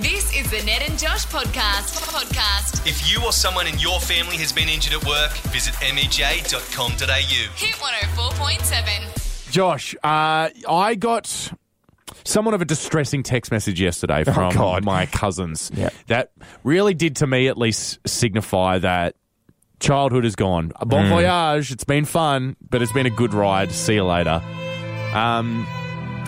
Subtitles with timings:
[0.00, 1.96] This is the Ned and Josh podcast.
[2.02, 2.86] Podcast.
[2.86, 7.16] If you or someone in your family has been injured at work, visit mej.com.au.
[7.56, 9.50] Hit 104.7.
[9.50, 11.50] Josh, uh, I got
[12.24, 14.84] somewhat of a distressing text message yesterday from God.
[14.84, 15.70] my cousins.
[15.74, 15.94] Yep.
[16.08, 16.32] That
[16.62, 19.14] really did to me at least signify that
[19.80, 20.72] childhood is gone.
[20.84, 23.72] Bon voyage, it's been fun, but it's been a good ride.
[23.72, 24.42] See you later.
[25.14, 25.66] Um,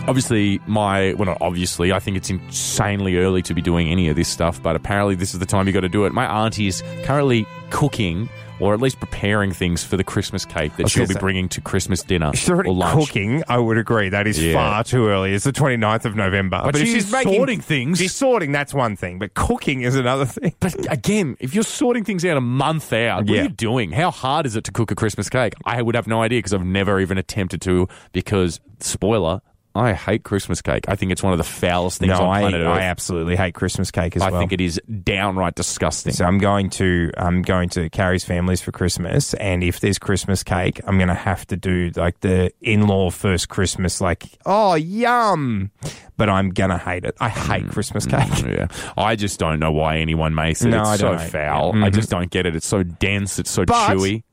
[0.09, 4.15] obviously, my well, not obviously, I think it's insanely early to be doing any of
[4.15, 6.13] this stuff, but apparently, this is the time you got to do it.
[6.13, 8.29] My auntie is currently cooking.
[8.61, 11.61] Or at least preparing things for the Christmas cake that she'll be say- bringing to
[11.61, 13.07] Christmas dinner She's already or lunch.
[13.07, 13.41] cooking.
[13.47, 14.09] I would agree.
[14.09, 14.51] That is Yeah.
[14.55, 15.33] far too early.
[15.33, 16.59] It's the 29th of November.
[16.65, 17.99] But if she's sorting things.
[17.99, 19.17] She's sorting, that's one thing.
[19.17, 20.55] But cooking is another thing.
[20.59, 23.39] But again, if you're sorting things out a month out, what Yeah.
[23.39, 23.93] are you doing?
[23.93, 25.53] How hard is it to cook a Christmas cake?
[25.63, 27.87] I would have no idea because I've never even attempted to.
[28.11, 29.39] Because spoiler,
[29.75, 30.85] I hate Christmas cake.
[30.87, 32.67] I think it's one of the foulest things No, on I, Earth.
[32.67, 34.37] I absolutely hate Christmas cake as I well.
[34.37, 36.11] I think it is downright disgusting.
[36.11, 40.43] So I'm going to I'm going to Carrie's families for Christmas, and if there's Christmas
[40.43, 45.71] cake, I'm going to have to do like the in-law first Christmas, like oh yum,
[46.17, 47.15] but I'm gonna hate it.
[47.19, 48.43] I hate Christmas cake.
[48.45, 50.69] yeah, I just don't know why anyone makes it.
[50.69, 51.71] No, it's I so foul.
[51.75, 51.93] I Mhm.
[51.93, 52.55] just don't get it.
[52.55, 53.39] It's so dense.
[53.39, 54.23] It's so But- chewy.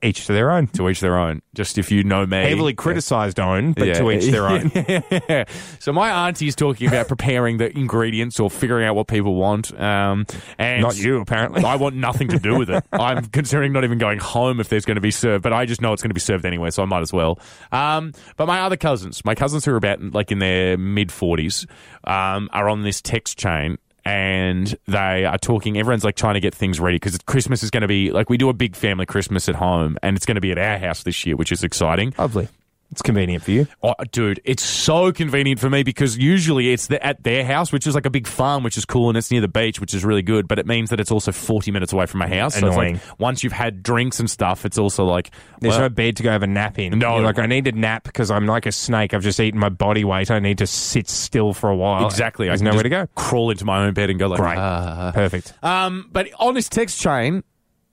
[0.00, 0.68] Each to their own.
[0.68, 1.42] To each their own.
[1.54, 3.94] Just if you know me, Heavily criticised own, but Yeah.
[3.94, 4.70] to each their own.
[5.28, 5.44] Yeah.
[5.80, 9.78] So my auntie's talking about preparing the ingredients or figuring out what people want.
[9.78, 10.24] Um,
[10.58, 11.64] and Not you, apparently.
[11.64, 12.84] I want nothing to do with it.
[12.92, 15.80] I'm considering not even going home if there's going to be served, but I just
[15.80, 17.38] know it's going to be served anyway, so I might as well.
[17.72, 21.66] Um, but my other cousins, my cousins who are about like in their mid 40s,
[22.04, 23.78] um, are on this text chain.
[24.04, 25.78] And they are talking.
[25.78, 28.38] Everyone's like trying to get things ready because Christmas is going to be like we
[28.38, 31.02] do a big family Christmas at home, and it's going to be at our house
[31.02, 32.14] this year, which is exciting.
[32.16, 32.48] Lovely.
[32.90, 33.66] It's convenient for you.
[33.82, 37.86] Oh, dude, it's so convenient for me because usually it's the, at their house, which
[37.86, 40.06] is like a big farm, which is cool, and it's near the beach, which is
[40.06, 40.48] really good.
[40.48, 42.54] But it means that it's also forty minutes away from my house.
[42.54, 42.94] So Annoying.
[42.96, 46.16] it's like once you've had drinks and stuff, it's also like There's well, no bed
[46.16, 46.98] to go have a nap in.
[46.98, 47.16] No.
[47.16, 49.12] You're like I need a nap because I'm like a snake.
[49.12, 50.30] I've just eaten my body weight.
[50.30, 52.06] I need to sit still for a while.
[52.06, 52.46] exactly.
[52.46, 53.06] There's I can nowhere to go.
[53.16, 54.56] Crawl into my own bed and go like, Great.
[54.56, 55.52] "Ah." Perfect.
[55.62, 57.44] Um, but on this text chain,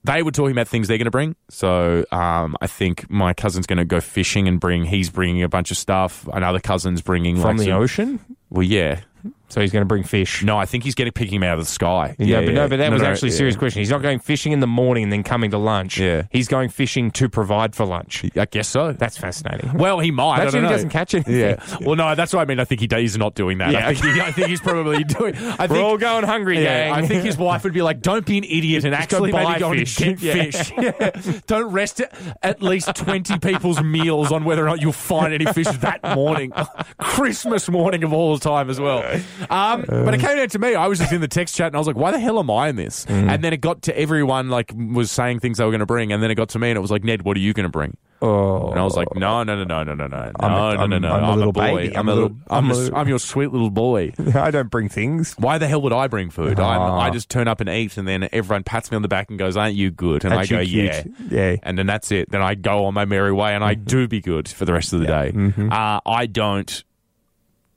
[0.06, 1.36] they were talking about things they're going to bring.
[1.50, 4.84] So um, I think my cousin's going to go fishing and bring.
[4.84, 6.26] He's bringing a bunch of stuff.
[6.32, 9.00] Another cousin's bringing From like the some- ocean, Well, yeah.
[9.48, 10.42] So he's going to bring fish.
[10.42, 12.16] No, I think he's going to pick him out of the sky.
[12.18, 13.80] Yeah, but no, but that was actually a serious question.
[13.80, 15.98] He's not going fishing in the morning and then coming to lunch.
[15.98, 16.24] Yeah.
[16.30, 18.24] He's going fishing to provide for lunch.
[18.36, 18.92] I guess so.
[18.92, 19.74] That's fascinating.
[19.74, 20.40] Well, he might.
[20.40, 20.68] I don't he know.
[20.68, 21.36] doesn't catch anything.
[21.36, 21.64] Yeah.
[21.80, 22.60] Well, no, that's what I mean.
[22.60, 23.72] I think he he's not doing that.
[23.72, 23.88] Yeah.
[23.88, 25.36] I, think he, I think he's probably doing.
[25.36, 27.04] I We're think, all going hungry, yeah, gang.
[27.04, 29.60] I think his wife would be like, "Don't be an idiot and actually buy maybe
[29.60, 30.72] go fish." and get fish.
[30.76, 31.40] Yeah.
[31.46, 32.02] Don't rest
[32.42, 36.52] at least twenty people's meals on whether or not you'll find any fish that morning,
[36.98, 39.02] Christmas morning of all time as well."
[39.50, 40.74] Um, but it came down to me.
[40.74, 42.50] I was just in the text chat and I was like, "Why the hell am
[42.50, 43.30] I in this?" Mm.
[43.32, 46.12] And then it got to everyone like was saying things they were going to bring,
[46.12, 47.64] and then it got to me and it was like, "Ned, what are you going
[47.64, 48.70] to bring?" oh.
[48.70, 50.80] And I was like, no, no, no, no, no, no, no, I'm a- no, no,
[50.80, 51.12] I'm- no, no.
[51.12, 51.76] I'm a I'm, little boy.
[51.76, 51.96] baby.
[51.96, 52.28] I'm, I'm a a little.
[52.30, 54.12] little- I'm, I'm a, a- I'm your sweet little boy.
[54.34, 55.34] I don't bring things.
[55.38, 56.58] Why the hell would I bring food?
[56.58, 56.98] I'm, Ah.
[56.98, 59.38] I just turn up and eat, and then everyone pats me on the back and
[59.38, 61.56] goes, "Aren't you good?" And Aren't I go, you "Yeah." Yeah.
[61.62, 62.30] And then that's it.
[62.30, 64.92] Then I go on my merry way, and I do be good for the rest
[64.94, 65.32] of the day.
[65.70, 66.84] Uh, I don't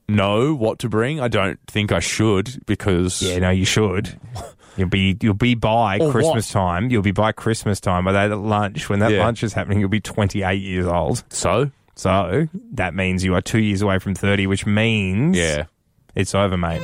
[0.09, 1.19] know what to bring.
[1.19, 4.19] I don't think I should because Yeah, no, you should.
[4.77, 6.89] You'll be you'll be by Or Christmas time.
[6.89, 8.05] You'll be by Christmas time.
[8.05, 9.25] By that lunch, when that Yeah.
[9.25, 11.21] lunch is happening, you'll be 28 years old.
[11.29, 15.65] so So that means you are two years away from 30, which means yeah.
[16.15, 16.79] it's over, mate.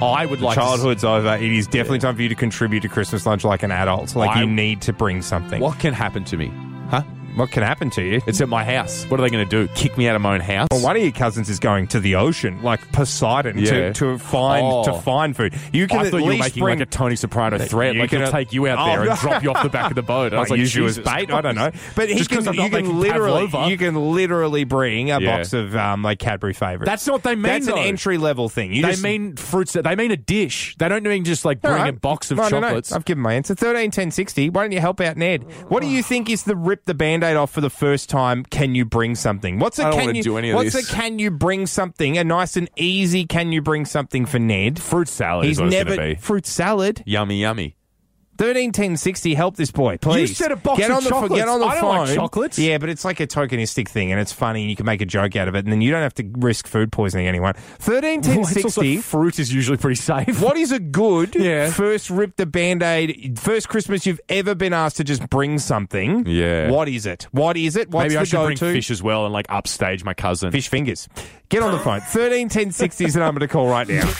[0.00, 1.34] I would like to- Childhood's over.
[1.34, 4.14] It is definitely time for you to contribute to Christmas lunch like an adult.
[4.14, 5.60] Like I- you need to bring something.
[5.60, 6.52] what can happen to me?
[6.90, 7.02] Huh?
[7.34, 8.20] What can happen to you?
[8.26, 9.04] It's at my house.
[9.08, 9.72] What are they going to do?
[9.74, 10.68] Kick me out of my own house?
[10.70, 13.70] Well, one of your cousins is going to the ocean, like Poseidon, Yeah.
[13.70, 14.84] to, to find Oh.
[14.84, 15.54] to find food.
[15.72, 17.94] You can I at thought you were least making bring like a Tony Soprano threat.
[17.94, 19.10] You like can- he'll take you out Oh, there no.
[19.12, 20.26] and drop you off the back of the boat.
[20.26, 21.30] And I was like, use you as Jesus bait.
[21.32, 21.84] I don't know, Christ.
[21.96, 23.70] but he Just 'cause can, I'm not you can literally pavlova.
[23.70, 25.36] you can literally bring a Yeah.
[25.38, 26.88] box of um, like Cadbury favorites.
[26.88, 27.42] That's not what they mean.
[27.44, 27.76] That's though.
[27.76, 28.72] an entry level thing.
[28.74, 29.72] You they just, mean fruits.
[29.72, 30.76] They mean a dish.
[30.78, 31.88] They don't mean just like All bring right.
[31.88, 32.60] a box of No, no, no.
[32.60, 32.92] chocolates.
[32.92, 33.54] I've given my answer.
[33.54, 34.50] Thirteen ten sixty.
[34.50, 35.44] Why don't you help out Ned?
[35.68, 38.44] What do you think is the rip the band aid off for the first time?
[38.44, 39.58] Can you bring something?
[39.58, 40.90] What's a I don't can wanna you do any of What's this.
[40.90, 42.18] a can you bring something?
[42.18, 44.80] A nice and easy can you bring something for Ned?
[44.80, 46.20] Fruit salad He's is what it's never going to be.
[46.20, 47.02] fruit salad.
[47.06, 47.76] Yummy, yummy.
[48.38, 49.34] Thirteen ten sixty.
[49.34, 50.30] Help this boy, please.
[50.30, 51.34] You said a box get of on the, chocolates.
[51.36, 51.98] Get on the I don't phone.
[52.06, 52.58] like chocolates.
[52.58, 54.62] Yeah, but it's like a tokenistic thing, and it's funny.
[54.62, 56.24] and You can make a joke out of it, and then you don't have to
[56.38, 57.54] risk food poisoning anyone.
[57.78, 58.96] Thirteen ten Well, it's also sixty.
[58.98, 60.40] fruit is usually pretty safe.
[60.42, 61.70] What is a good Yeah.
[61.70, 66.26] first rip the band aid, first Christmas you've ever been asked to just bring something?
[66.26, 66.70] Yeah.
[66.70, 67.28] What is it?
[67.32, 67.90] What is it?
[67.90, 68.72] What's Maybe the I should go bring to?
[68.72, 70.50] fish as well and like upstage my cousin.
[70.50, 71.06] Fish fingers.
[71.50, 72.00] Get on the phone.
[72.08, 74.10] 13 10 60 is the number to call right now.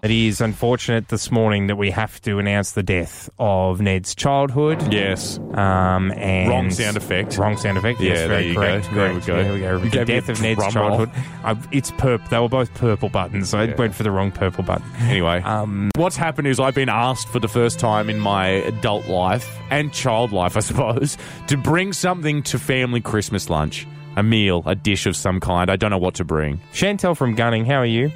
[0.00, 0.04] Up.
[0.04, 4.92] It is unfortunate this morning that we have to announce the death of Ned's childhood.
[4.92, 5.38] Yes.
[5.54, 7.36] Um, and Wrong sound effect.
[7.38, 8.00] Wrong sound effect.
[8.00, 8.60] Yeah, yes, there very you go.
[8.60, 8.90] correct.
[8.92, 9.26] There we correct.
[9.26, 9.42] go.
[9.42, 9.82] There we go.
[9.82, 11.10] You The death of Ned's childhood.
[11.44, 12.26] I, it's purple.
[12.28, 14.84] They were both purple buttons, so I went for the wrong purple button.
[15.00, 19.06] Anyway, Um, what's happened is I've been asked for the first time in my adult
[19.08, 21.16] life and child life, I suppose,
[21.48, 23.86] to bring something to family Christmas lunch.
[24.16, 25.70] A meal, a dish of some kind.
[25.70, 26.60] I don't know what to bring.
[26.72, 28.10] Chantel from Gunning, how are you?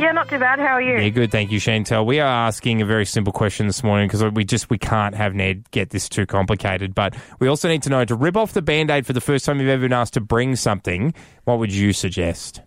[0.00, 0.58] Yeah, not too bad.
[0.58, 0.98] How are you?
[0.98, 1.30] Yeah, good.
[1.30, 2.06] Thank you, Chantel.
[2.06, 5.34] We are asking a very simple question this morning because we just we can't have
[5.34, 6.94] Ned get this too complicated.
[6.94, 9.44] But we also need to know to rip off the band aid for the first
[9.44, 11.12] time you've ever been asked to bring something.
[11.44, 12.62] What would you suggest?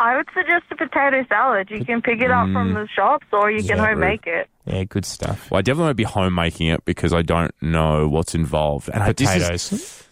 [0.00, 1.70] I would suggest a potato salad.
[1.70, 2.74] You can pick it up from mm.
[2.74, 4.08] the shops or you can Yeah, home rude.
[4.08, 4.48] make it.
[4.64, 5.50] Yeah, good stuff.
[5.50, 8.88] Well, I definitely won't be home making it because I don't know what's involved.
[8.88, 10.03] And but this is- Potatoes.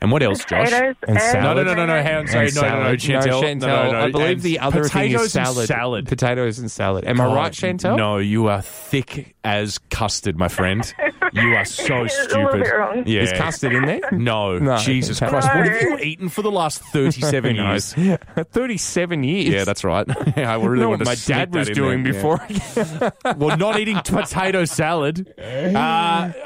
[0.00, 0.70] And what else, Josh?
[0.70, 1.56] Potatoes And salad.
[1.56, 2.02] No, no, no, no, no.
[2.02, 2.94] Hang on, sorry, no, no, no.
[2.96, 3.26] Chantel.
[3.26, 3.60] No, Chantel.
[3.60, 4.00] No, no, no.
[4.00, 5.58] I believe And the other thing is salad.
[5.58, 6.06] and salad.
[6.08, 7.04] Potatoes and salad.
[7.04, 7.96] Am I Oh, right, Chantel?
[7.96, 10.92] No, you are thick as custard, my friend.
[11.32, 12.62] You are so It's a stupid.
[12.64, 13.02] bit wrong.
[13.06, 13.22] Yeah.
[13.22, 14.00] Is custard in there?
[14.12, 14.76] No, No.
[14.78, 15.30] Jesus Okay.
[15.30, 15.48] Christ.
[15.48, 15.88] What have No.
[15.88, 17.94] you eaten for the last 37 years?
[17.94, 19.48] 37 years.
[19.48, 20.06] Yeah, that's right.
[20.36, 22.12] I really know want what to my sneak dad that was in doing there.
[22.12, 22.40] before.
[22.48, 23.10] Yeah.
[23.36, 25.32] well, not eating potato salad.
[25.38, 25.42] Uh,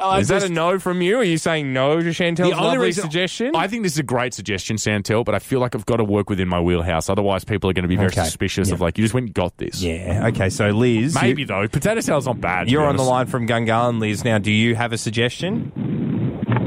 [0.01, 1.19] I Is that just- a no from you?
[1.21, 3.55] Are you saying no to Chantel's the only lovely reason suggestion?
[3.57, 6.05] I think this is a great suggestion, Santel, but I feel like I've got to
[6.05, 7.09] work within my wheelhouse.
[7.09, 8.25] Otherwise, people are going to be very Okay.
[8.25, 8.75] suspicious Yeah.
[8.75, 9.83] of like you just went and got this.
[9.83, 10.27] yeah.
[10.29, 10.51] Okay.
[10.51, 11.69] So Liz, Maybe you, though.
[11.69, 12.65] Potato salad's not bad.
[12.67, 13.11] to you're on the honest.
[13.11, 14.25] line from Gungahlin, Liz.
[14.25, 15.73] Now, do you have a suggestion?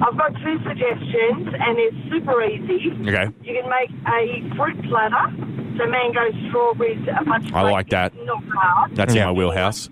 [0.01, 2.91] I've got two suggestions, and it's super easy.
[3.09, 3.27] Okay.
[3.43, 5.25] You can make a fruit platter,
[5.77, 8.13] so mango, strawberries, a bunch of I like that.
[8.25, 8.95] Not hard.
[8.95, 9.89] That's in my wheelhouse.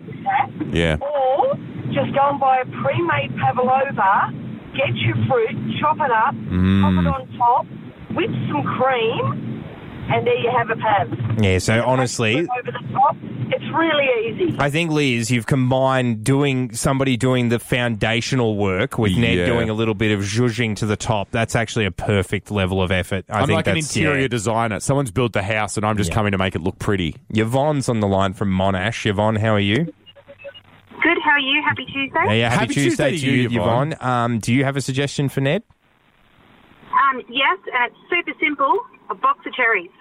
[0.72, 0.98] Yeah.
[1.02, 1.56] Or
[1.94, 4.32] just go and buy a pre-made pavlova,
[4.76, 6.82] get your fruit, chop it up, Mm.
[6.82, 7.66] pop it on top,
[8.16, 9.53] with some cream,
[10.10, 11.42] and there you have a pav.
[11.44, 11.58] Yeah.
[11.60, 13.16] So honestly, over the top.
[13.56, 14.58] It's really easy.
[14.60, 19.46] I think Liz, you've combined doing somebody doing the foundational work with Ned Yeah.
[19.46, 21.30] doing a little bit of zhuzhing to the top.
[21.30, 23.26] That's actually a perfect level of effort.
[23.30, 24.28] I I'm think like an that's, interior yeah.
[24.28, 24.80] designer.
[24.80, 26.16] Someone's built the house, and I'm just Yeah.
[26.16, 27.16] coming to make it look pretty.
[27.30, 29.06] Yvonne's on the line from Monash.
[29.06, 29.86] Yvonne, how are you?
[31.04, 31.18] Good.
[31.24, 31.62] How are you?
[31.64, 32.20] Happy Tuesday.
[32.26, 33.92] Yeah, yeah, happy, Happy Tuesday, Tuesday to to you, you, Yvonne.
[33.94, 34.10] Yvonne.
[34.10, 35.62] Um, do you have a suggestion for Ned?
[36.92, 38.80] Um, yes, and it's super simple.
[39.10, 39.92] A box of cherries.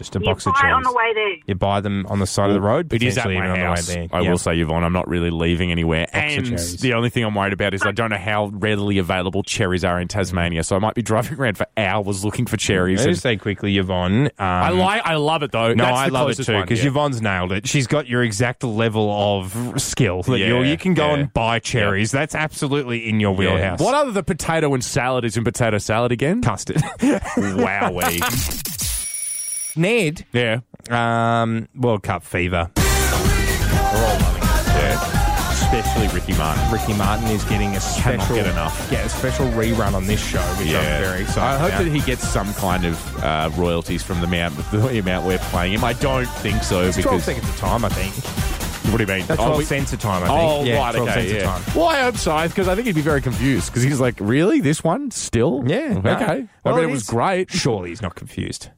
[0.00, 0.74] Just a You box of buy it cherries.
[0.76, 1.32] on the way there.
[1.46, 2.90] You buy them on the side of the road.
[2.90, 3.86] It is at potentially my even on the way house.
[3.86, 4.06] there.
[4.12, 4.30] I Yeah.
[4.30, 6.06] will say, Yvonne, I'm not really leaving anywhere.
[6.10, 6.76] Box of and cherries.
[6.80, 10.00] the only thing I'm worried about is I don't know how readily available cherries are
[10.00, 10.64] in Tasmania.
[10.64, 13.00] So I might be driving around for hours looking for cherries.
[13.00, 14.26] Let me and- just say quickly, Yvonne.
[14.26, 15.74] Um, I like, I love it though.
[15.74, 16.88] No, That's I the love it closest too one, because yeah.
[16.88, 17.66] Yvonne's nailed it.
[17.68, 21.14] She's got your exact level of skill that Yeah, you're, you can go yeah.
[21.16, 22.10] and buy cherries.
[22.10, 23.38] That's absolutely in your Yeah.
[23.38, 23.80] wheelhouse.
[23.80, 26.40] What other the potato and salad is in potato salad again?
[26.40, 26.76] custard?
[27.00, 28.79] Wowee.
[29.76, 30.60] Ned, yeah.
[30.90, 32.70] um, World Cup fever.
[32.76, 34.46] We're all loving it.
[34.76, 35.16] Yeah.
[35.52, 36.72] Especially Ricky Martin.
[36.72, 38.88] Ricky Martin is getting a special get enough.
[38.90, 41.84] Yeah, a special rerun on this show, which I'm very excited I hope about.
[41.84, 45.74] that he gets some kind of uh, royalties from the amount, the amount we're playing
[45.74, 45.84] him.
[45.84, 48.12] I don't think so It's 12 because seconds a time, I think.
[48.92, 49.26] what do you mean?
[49.28, 50.40] That's Oh, 12 we- cents a time, I think.
[50.40, 51.44] Oh, yeah, right, 12 okay, cents yeah.
[51.44, 51.62] time.
[51.76, 54.60] Well, I hope so, because I think he'd be very confused, because he's like, really?
[54.60, 55.12] This one?
[55.12, 55.62] Still?
[55.66, 56.00] Yeah.
[56.00, 56.10] no.
[56.16, 56.46] Okay.
[56.64, 57.50] Well, I mean, it was is- great.
[57.52, 58.70] Surely he's not confused.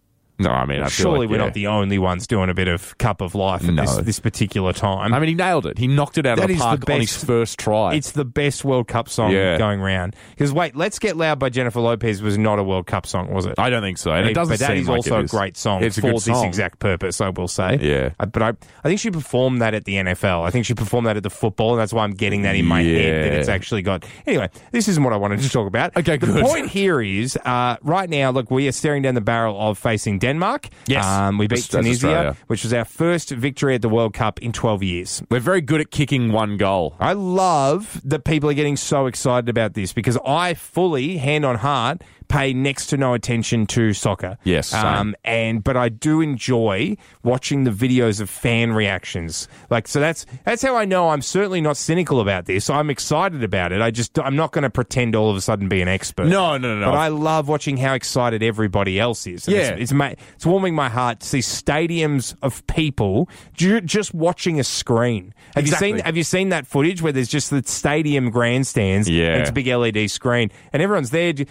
[0.43, 1.45] No, I mean, I feel Surely like, we're yeah.
[1.45, 3.83] not the only ones doing a bit of cup of life at No.
[3.83, 5.13] this, this particular time.
[5.15, 5.79] I mean, he nailed it.
[5.79, 7.95] He knocked it out That of the is the park on his first try.
[7.95, 9.59] It's the best World Cup song Yeah.
[9.59, 10.15] going round.
[10.31, 13.47] Because wait, "Let's Get Loud" by Jennifer Lopez was not a World Cup song, was
[13.47, 13.55] it?
[13.59, 14.11] I don't think so.
[14.13, 16.25] And it doesn't but that is like also it a great song It's for this
[16.25, 16.45] song.
[16.47, 17.21] exact purpose.
[17.21, 17.79] I will say.
[17.81, 18.11] Yeah.
[18.21, 18.49] Uh, but I,
[18.85, 20.43] I think she performed that at the NFL.
[20.45, 22.65] I think she performed that at the football, and that's why I'm getting that in
[22.67, 24.05] my head that it's actually got.
[24.27, 25.97] Anyway, this isn't what I wanted to talk about.
[25.97, 26.45] Okay, the good.
[26.45, 28.31] point here is uh, right now.
[28.31, 30.69] Look, we are staring down the barrel of facing Denmark.
[30.87, 31.05] Yes.
[31.05, 34.53] um, we beat That's- Tunisia, which was our first victory at the World Cup in
[34.53, 35.23] 12 years.
[35.31, 36.95] We're very good at kicking one goal.
[37.01, 41.57] I love that people are getting so excited about this because I fully, hand on
[41.57, 44.39] heart, pay next to no attention to soccer.
[44.45, 49.49] Yes, um, and but I do enjoy watching the videos of fan reactions.
[49.71, 52.71] Like so, that's that's how I know I'm certainly not cynical about this.
[52.71, 53.81] I'm excited about it.
[53.83, 56.27] I just I'm not going to pretend all of a sudden be an expert.
[56.27, 56.87] No, no, no.
[56.91, 59.47] But I love watching how excited everybody else is.
[59.47, 59.63] And Yeah.
[59.73, 64.59] it's, it's, ma- it's warming my heart to see stadiums of people ju- just watching
[64.59, 65.35] a screen.
[65.55, 65.89] Have Exactly.
[65.89, 69.09] you seen Have you seen that footage where there's just the stadium grandstands?
[69.09, 69.33] Yeah.
[69.33, 71.47] and it's a big LED screen, and everyone's there, j-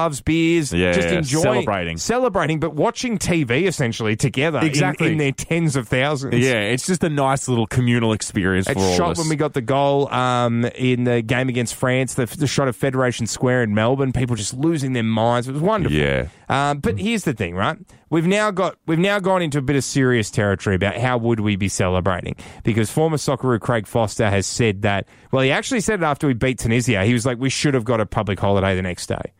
[0.00, 1.96] scarves, beers, Yeah, just enjoying, celebrating.
[1.96, 4.60] celebrating, but watching TV essentially together.
[4.62, 5.12] Exactly.
[5.12, 6.34] in, their tens of thousands.
[6.38, 9.18] Yeah, it's just a nice little communal experience That for all shot of us.
[9.18, 12.76] when we got the goal um, in the game against France, the, the shot of
[12.76, 15.48] Federation Square in Melbourne, people just losing their minds.
[15.48, 15.96] It was wonderful.
[15.96, 16.28] Yeah.
[16.48, 17.78] Um, but here's the thing, right?
[18.10, 21.38] we've now got we've now gone into a bit of serious territory about how would
[21.40, 25.06] we be celebrating because former Socceroo Craig Foster has said that.
[25.30, 27.04] Well, he actually said it after we beat Tunisia.
[27.04, 29.32] He was like, we should have got a public holiday the next day.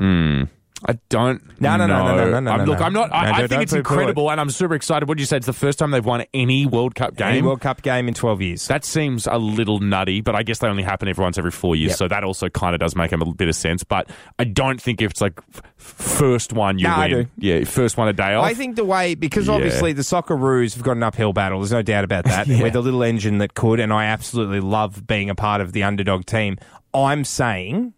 [0.00, 0.44] Hmm.
[0.88, 1.42] I don't.
[1.60, 2.80] No, no, no, no, no, no, no, I'm, no, look.
[2.80, 3.12] I'm not.
[3.12, 5.10] I, No, I don't- think it's poo-poo incredible, and I'm super excited.
[5.10, 5.36] What did you say?
[5.36, 7.26] It's the first time they've won any World Cup game.
[7.28, 8.66] Any World Cup game in twelve years.
[8.68, 11.76] That seems a little nutty, but I guess they only happen every once every four
[11.76, 11.98] years, Yep.
[11.98, 13.84] so that also kind of does make a little bit of sense.
[13.84, 17.28] But I don't think if it's like f- first one you No, I win, do.
[17.46, 18.46] yeah, first one a day off.
[18.46, 19.54] I think the way because Yeah.
[19.56, 21.58] obviously the Socceroos have got an uphill battle.
[21.60, 22.46] There's no doubt about that.
[22.48, 25.82] We're the little engine that could, and I absolutely love being a part of the
[25.82, 26.56] underdog team.
[26.94, 27.92] I'm saying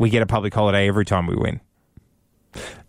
[0.00, 1.60] we get a public holiday every time we win.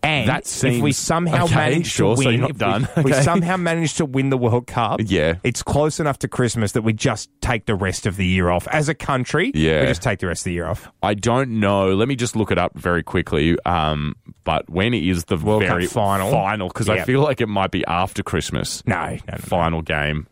[0.01, 2.87] And That if we somehow okay, manage sure, to so win, you're not if done.
[2.97, 5.01] We, we somehow manage to win the World Cup.
[5.03, 5.35] Yeah.
[5.43, 8.67] it's close enough to Christmas that we just take the rest of the year off
[8.69, 9.51] as a country.
[9.53, 9.81] Yeah.
[9.81, 10.89] we just take the rest of the year off.
[11.03, 11.93] I don't know.
[11.93, 13.57] Let me just look it up very quickly.
[13.65, 16.31] Um, but when is the World Cup final?
[16.31, 18.81] Final, because I feel like it might be after Christmas.
[18.87, 19.37] No, no, no.
[19.37, 20.27] Final game.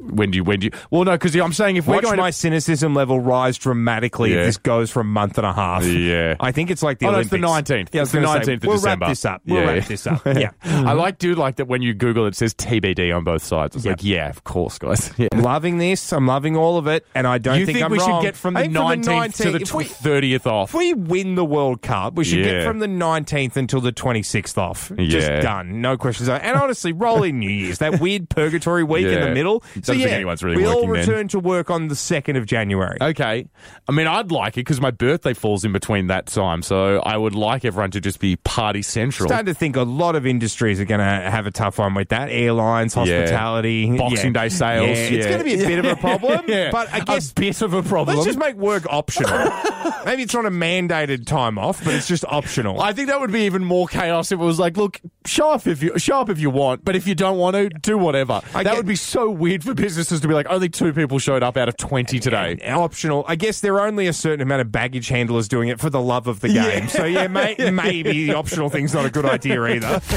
[0.00, 0.44] When do you?
[0.44, 0.70] When do you?
[0.90, 4.32] Well, no, because I'm saying if we're Watch going my to, cynicism level rise dramatically
[4.32, 4.40] Yeah.
[4.40, 5.84] if this goes for a month and a half.
[5.84, 6.36] Yeah.
[6.40, 7.68] I think it's like the Oh, no, it's Olympics.
[7.68, 7.88] the 19th.
[7.92, 9.04] Yeah, I was It's the gonna say, 19th of we'll December.
[9.04, 9.42] wrap this up.
[9.46, 9.70] We'll Yeah.
[9.72, 10.22] wrap this up.
[10.40, 10.50] Yeah.
[10.64, 13.76] I like do like that when you Google it says TBD on both sides.
[13.76, 15.12] It's like yeah, of course, guys.
[15.18, 15.28] Yeah.
[15.32, 16.12] I'm loving this.
[16.14, 18.22] I'm loving all of it, and I don't you think, think, I'm we wrong.
[18.22, 20.70] should get from I the think 19th to the if we, thirtieth off?
[20.70, 22.64] if we win the World Cup, we should get Yeah.
[22.64, 24.90] from the 19th until the 26th off.
[24.96, 25.06] Yeah.
[25.08, 25.82] Just done.
[25.82, 26.28] No questions.
[26.30, 27.78] And honestly, roll in New Year's.
[27.78, 29.26] That weird purgatory week in Yeah.
[29.26, 29.62] the middle.
[29.92, 31.00] So think yeah, anyone's really we all working then.
[31.08, 32.98] return to work on the 2nd of January.
[33.00, 33.46] Okay.
[33.88, 37.16] I mean, I'd like it because my birthday falls in between that time, so I
[37.16, 39.26] would like everyone to just be party central.
[39.26, 41.94] I'm starting to think a lot of industries are going to have a tough one
[41.94, 42.28] with that.
[42.30, 44.42] Airlines, hospitality, Boxing yeah.
[44.42, 44.86] Day sales.
[44.98, 46.44] Yeah, it's going to be a bit of a problem.
[46.48, 46.70] Yeah.
[46.70, 48.16] But I guess a bit of a problem.
[48.16, 49.30] let's just make work optional.
[50.04, 52.80] Maybe it's not a mandated time off, but it's just optional.
[52.80, 55.66] I think that would be even more chaos if it was like, look, show up
[55.66, 58.40] if you show up if you want, but if you don't want to, do whatever.
[58.54, 61.18] I that get- would be so weird for businesses to be like, only two people
[61.18, 62.58] showed up out of twenty today.
[62.70, 63.24] optional.
[63.26, 66.00] I guess there are only a certain amount of baggage handlers doing it for the
[66.00, 66.88] love of the game.
[66.88, 70.00] So yeah, may, maybe the optional thing's not a good idea either.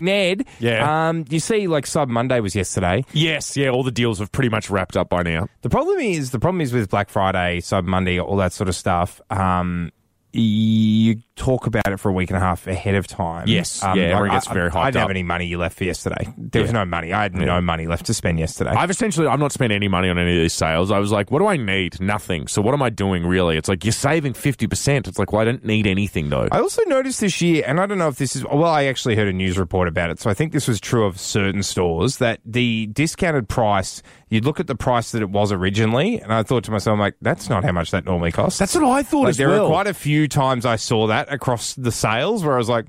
[0.00, 1.08] Ned, Yeah.
[1.08, 3.04] um, you see, like Cyber Monday was yesterday.
[3.12, 5.48] Yes, yeah, all the deals have pretty much wrapped up by now.
[5.62, 8.74] The problem is, the problem is with Black Friday, Cyber Monday, all that sort of
[8.76, 9.20] stuff.
[9.30, 9.92] Um,
[10.34, 13.48] you talk about it for a week and a half ahead of time.
[13.48, 13.82] Yes.
[13.82, 16.32] Um, yeah, everyone gets very very I hyped didn't have any money left for yesterday.
[16.38, 17.12] There was no money.
[17.12, 17.44] I had Yeah.
[17.44, 18.70] no money left to spend yesterday.
[18.70, 20.90] I've essentially I've not spent any money on any of these sales.
[20.90, 22.00] I was like, what do I need?
[22.00, 22.46] Nothing.
[22.46, 23.56] So what am I doing really?
[23.56, 25.08] It's like you're saving fifty percent.
[25.08, 26.48] It's like, well, I don't need anything though.
[26.50, 29.16] I also noticed this year, and I don't know if this is, well, I actually
[29.16, 32.18] heard a news report about it, so I think this was true of certain stores,
[32.18, 34.02] that the discounted price,
[34.34, 37.00] you look at the price that it was originally, and I thought to myself, I'm
[37.00, 38.58] like, that's not how much that normally costs.
[38.58, 39.66] That's what I thought like, as there well.
[39.66, 42.86] are quite a few times I saw that across the sales where I was like,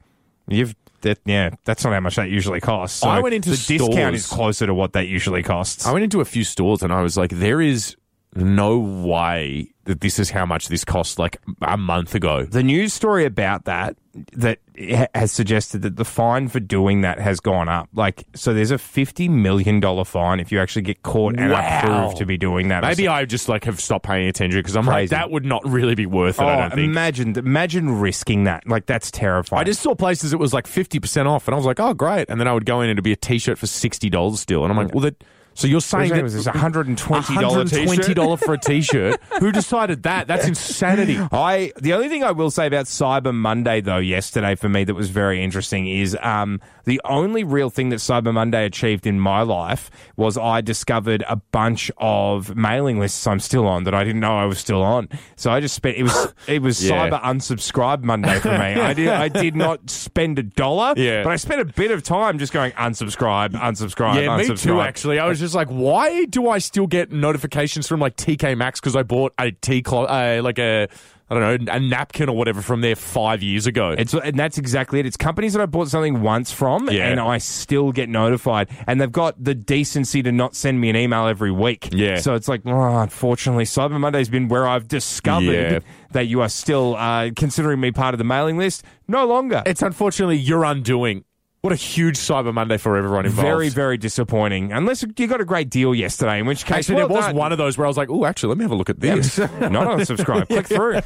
[0.48, 3.00] you've, that, yeah, that's not how much that usually costs.
[3.00, 5.86] So I went into the discount is stores- closer to what that usually costs.
[5.86, 7.96] I went into a few stores and I was like, there is
[8.36, 12.44] no way that this is how much this cost like a month ago.
[12.44, 13.96] The news story about that
[14.34, 14.65] that ha-
[15.14, 17.90] has suggested that the fine for doing that has gone up.
[17.94, 21.80] Like, so there's a fifty million dollar fine if you actually get caught and Wow.
[21.80, 22.84] approved to be doing that.
[22.84, 25.96] Maybe I just like have stopped paying attention because I'm like, that would not really
[25.96, 26.44] be worth it.
[26.44, 26.86] Oh, I don't oh, think.
[26.90, 28.68] imagine, imagine risking that.
[28.68, 29.62] Like, that's terrifying.
[29.62, 31.94] I just saw places it was like fifty percent off, and I was like, "Oh,
[31.94, 34.40] great!" And then I would go in and it'd be a T-shirt for sixty dollars
[34.40, 35.24] still, and I'm like, "Well, that."
[35.56, 39.20] So you're saying that was this, $120 $120 for a T-shirt?
[39.40, 40.28] Who decided that?
[40.28, 41.18] That's insanity.
[41.32, 44.94] I the only thing I will say about Cyber Monday though yesterday for me that
[44.94, 49.42] was very interesting is um, the only real thing that Cyber Monday achieved in my
[49.42, 54.20] life was I discovered a bunch of mailing lists I'm still on that I didn't
[54.22, 55.08] know I was still on.
[55.38, 57.10] So I just spent it was it was Yeah.
[57.10, 58.58] Cyber unsubscribe Monday for me.
[58.58, 61.24] I did I did not spend a dollar, Yeah.
[61.24, 64.62] but I spent a bit of time just going unsubscribe, unsubscribe, Yeah, me unsubscribe.
[64.64, 64.82] too.
[64.82, 68.80] Actually, I was just like, why do I still get notifications from like TK Maxx
[68.80, 70.88] because I bought a tea cloth, uh, like a
[71.28, 73.96] I don't know, a napkin or whatever from there five years ago.
[73.98, 75.08] It's and that's exactly it.
[75.08, 77.08] It's companies that I bought something once from, Yeah.
[77.10, 80.96] and I still get notified, and they've got the decency to not send me an
[80.96, 81.90] email every week.
[81.92, 82.18] Yeah.
[82.18, 85.80] So it's like, oh, unfortunately, Cyber Monday's been where I've discovered Yeah.
[86.12, 88.84] that you are still uh, considering me part of the mailing list.
[89.08, 89.64] No longer.
[89.66, 91.24] it's unfortunately your undoing.
[91.66, 93.44] What a huge Cyber Monday for everyone involved.
[93.44, 94.72] very, very disappointing.
[94.72, 97.36] Unless you got a great deal yesterday, in which case, Actually, well there was done.
[97.36, 99.00] one of those where I was like, oh, actually, let me have a look at
[99.00, 99.40] this.
[99.40, 99.50] not
[99.88, 100.48] unsubscribe.
[100.48, 101.02] Click through.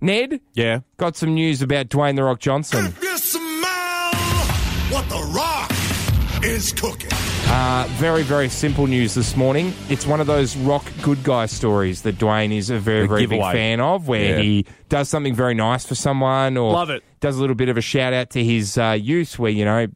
[0.00, 0.80] Ned, yeah.
[0.96, 2.92] got some news about Dwayne the Rock Johnson.
[3.00, 4.10] You smell
[4.90, 5.70] what the rock
[6.44, 7.15] is cooking.
[7.58, 9.72] Uh, very, very simple news this morning.
[9.88, 13.20] It's one of those rock good guy stories that Dwayne is a very, The very
[13.22, 13.52] big giveaway.
[13.54, 14.42] fan of, where Yeah.
[14.42, 17.02] he does something very nice for someone or Love it.
[17.20, 19.86] does a little bit of a shout out to his uh, youth where, you know,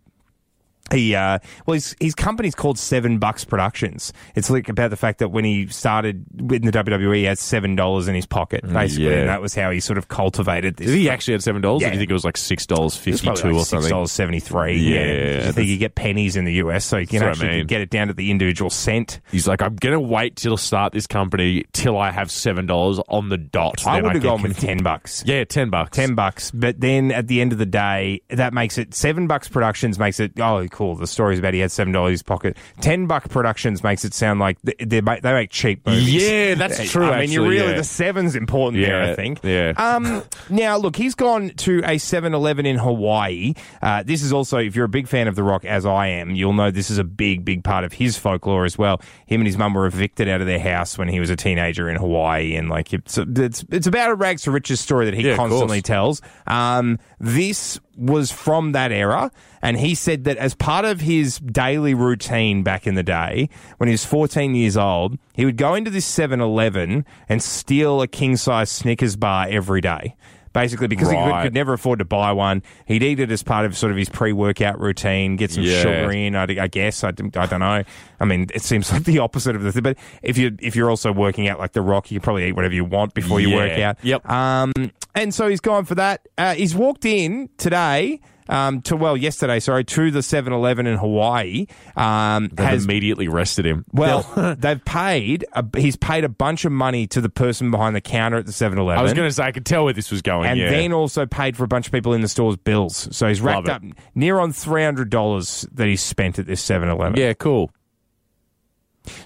[0.93, 4.13] he uh, well, his his company's called Seven Bucks Productions.
[4.35, 7.77] It's like about the fact that when he started in the WWE, he had seven
[7.77, 9.21] dollars in his pocket, basically, yeah.
[9.21, 10.89] and that was how he sort of cultivated this.
[10.89, 11.83] Did he actually had seven dollars?
[11.83, 11.89] Yeah.
[11.89, 13.57] Or do you think it was like six dollars It was fifty probably two like
[13.57, 13.83] or something?
[13.85, 14.77] Six dollars seventy three.
[14.79, 17.47] Yeah, I think you get pennies in the US, so you can That's what I
[17.49, 17.67] actually mean.
[17.67, 19.21] get it down to the individual cent.
[19.31, 23.29] He's like, I'm gonna wait till start this company till I have seven dollars on
[23.29, 23.87] the dot.
[23.87, 25.23] I Then would have gone with ten bucks.
[25.27, 25.97] Yeah, ten bucks.
[25.97, 29.49] Ten bucks, but then at the end of the day, that makes it seven bucks.
[29.49, 30.95] Productions makes it oh cool.
[30.95, 32.57] The story's about he had seven dollars in his pocket.
[32.81, 36.11] Ten buck Productions makes it sound like they, make they make cheap movies.
[36.11, 37.77] Yeah, that's true, I mean, you actually, really yeah.
[37.77, 39.03] the seven's important there.
[39.03, 39.41] I think.
[39.43, 39.75] yeah.
[39.77, 40.23] Um.
[40.49, 43.53] Now look, he's gone to a 7-Eleven in Hawaii.
[43.83, 46.31] Uh, this is also, if you're a big fan of The Rock, as I am,
[46.31, 49.03] you'll know this is a big, big part of his folklore as well.
[49.27, 51.91] Him and his mum were evicted out of their house when he was a teenager
[51.91, 55.29] in Hawaii, and like it's it's, it's about a rags to riches story that he
[55.29, 56.23] Yeah, constantly tells.
[56.47, 59.31] Um, this was from that era,
[59.61, 63.89] and he said that as part of his daily routine back in the day, when
[63.89, 68.09] he was 14 years old, he would go into this 7 Eleven and steal a
[68.09, 70.17] king size Snickers bar every day.
[70.53, 73.67] Basically, because he could, could never afford to buy one, he'd eat it as part
[73.67, 75.81] of sort of his pre-workout routine, get some Yeah.
[75.83, 76.35] sugar in.
[76.35, 77.85] I, I guess I, don't- I don't know.
[78.19, 79.83] I mean, it seems like the opposite of the thing.
[79.85, 82.53] But if you if you're also working out like the Rock, you can probably eat
[82.57, 83.57] whatever you want before you Yeah.
[83.57, 83.97] work out.
[84.03, 84.29] Yep.
[84.29, 84.73] Um,
[85.15, 86.27] and so he's gone for that.
[86.37, 88.21] Uh, he's walked in today.
[88.49, 91.67] Um, to well, yesterday, sorry, to the 7-Eleven in Hawaii.
[91.97, 93.85] Um, They've has immediately arrested him.
[93.93, 94.23] well,
[94.59, 95.45] they've paid.
[95.53, 98.53] A, he's paid a bunch of money to the person behind the counter at the
[98.53, 98.99] 7-Eleven.
[98.99, 100.49] I was going to say I could tell where this was going.
[100.49, 100.71] and yeah.
[100.71, 103.09] then also paid for a bunch of people in the store's bills.
[103.15, 103.83] So he's racked up
[104.15, 107.19] near on three hundred dollars that he spent at this 7-Eleven.
[107.19, 107.71] yeah, cool.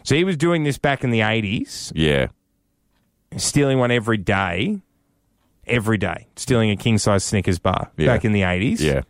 [0.03, 2.29] So he was doing this back in the eighties, Yeah,
[3.37, 4.81] stealing one every day,
[5.67, 8.07] every day, stealing a king size Snickers bar Yeah.
[8.07, 8.83] back in the eighties.
[8.83, 9.03] yeah,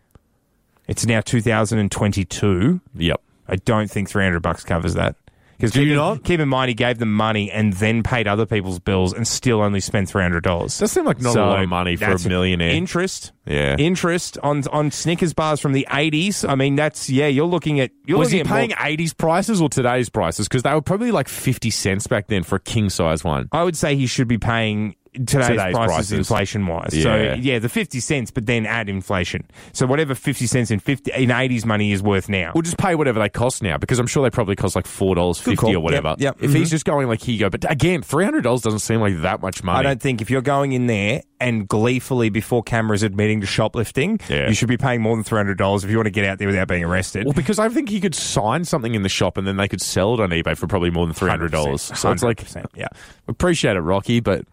[0.88, 2.80] It's now two thousand and twenty two.
[2.94, 3.20] yep.
[3.48, 5.16] I don't think three hundred bucks covers that.
[5.56, 6.24] Because Do keep, you in- not?
[6.24, 9.62] keep in mind, he gave them money and then paid other people's bills and still
[9.62, 10.76] only spent three hundred dollars.
[10.78, 12.70] Does seem like not a lot of money for a millionaire.
[12.70, 13.76] Interest, Yeah.
[13.78, 16.44] interest on on Snickers bars from the eighties.
[16.44, 17.28] I mean, that's yeah.
[17.28, 20.48] You're looking at you're was looking he paying 80s prices or today's prices?
[20.48, 23.48] Because they were probably like 50 cents back then for a king size one.
[23.52, 26.12] I would say he should be paying today's, Today's prices, prices.
[26.12, 26.90] inflation wise.
[26.92, 27.02] Yeah.
[27.02, 29.48] So yeah, the fifty cents, but then add inflation.
[29.72, 32.52] So whatever fifty cents in fifty in eighties money is worth now.
[32.54, 35.56] We'll just pay whatever they cost now because I'm sure they probably cost like $4.50
[35.56, 35.76] call.
[35.76, 36.10] or whatever.
[36.10, 36.36] Yep, yep.
[36.40, 36.70] If he's mm-hmm.
[36.70, 39.78] just going like he go, but again, $300 doesn't seem like that much money.
[39.78, 44.20] I don't think if you're going in there and gleefully before cameras admitting to shoplifting,
[44.28, 44.48] Yeah.
[44.48, 46.38] you should be paying more than three hundred dollars if you want to get out
[46.38, 47.24] there without being arrested.
[47.24, 49.82] Well, because I think he could sign something in the shop and then they could
[49.82, 51.96] sell it on eBay for probably more than $300.
[51.96, 52.42] So it's like,
[52.74, 52.88] yeah.
[53.28, 54.46] appreciate it, Rocky, but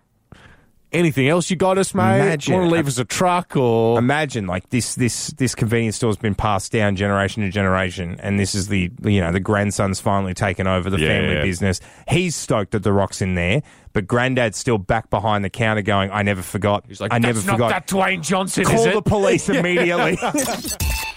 [0.92, 2.20] anything else you got us, mate?
[2.20, 3.98] Imagine- Want to leave us a truck or.
[3.98, 8.54] Imagine like this this this convenience store's been passed down generation to generation, and this
[8.56, 11.44] is the you know the grandson's finally taken over the Yeah, family yeah.
[11.44, 11.80] business.
[12.08, 13.62] He's stoked that the rock's in there,
[13.94, 16.86] but granddad's still back behind the counter going, "I never forgot.
[16.88, 20.18] He's like, I That's never not forgot." that Dwayne Johnson, Call is the police immediately.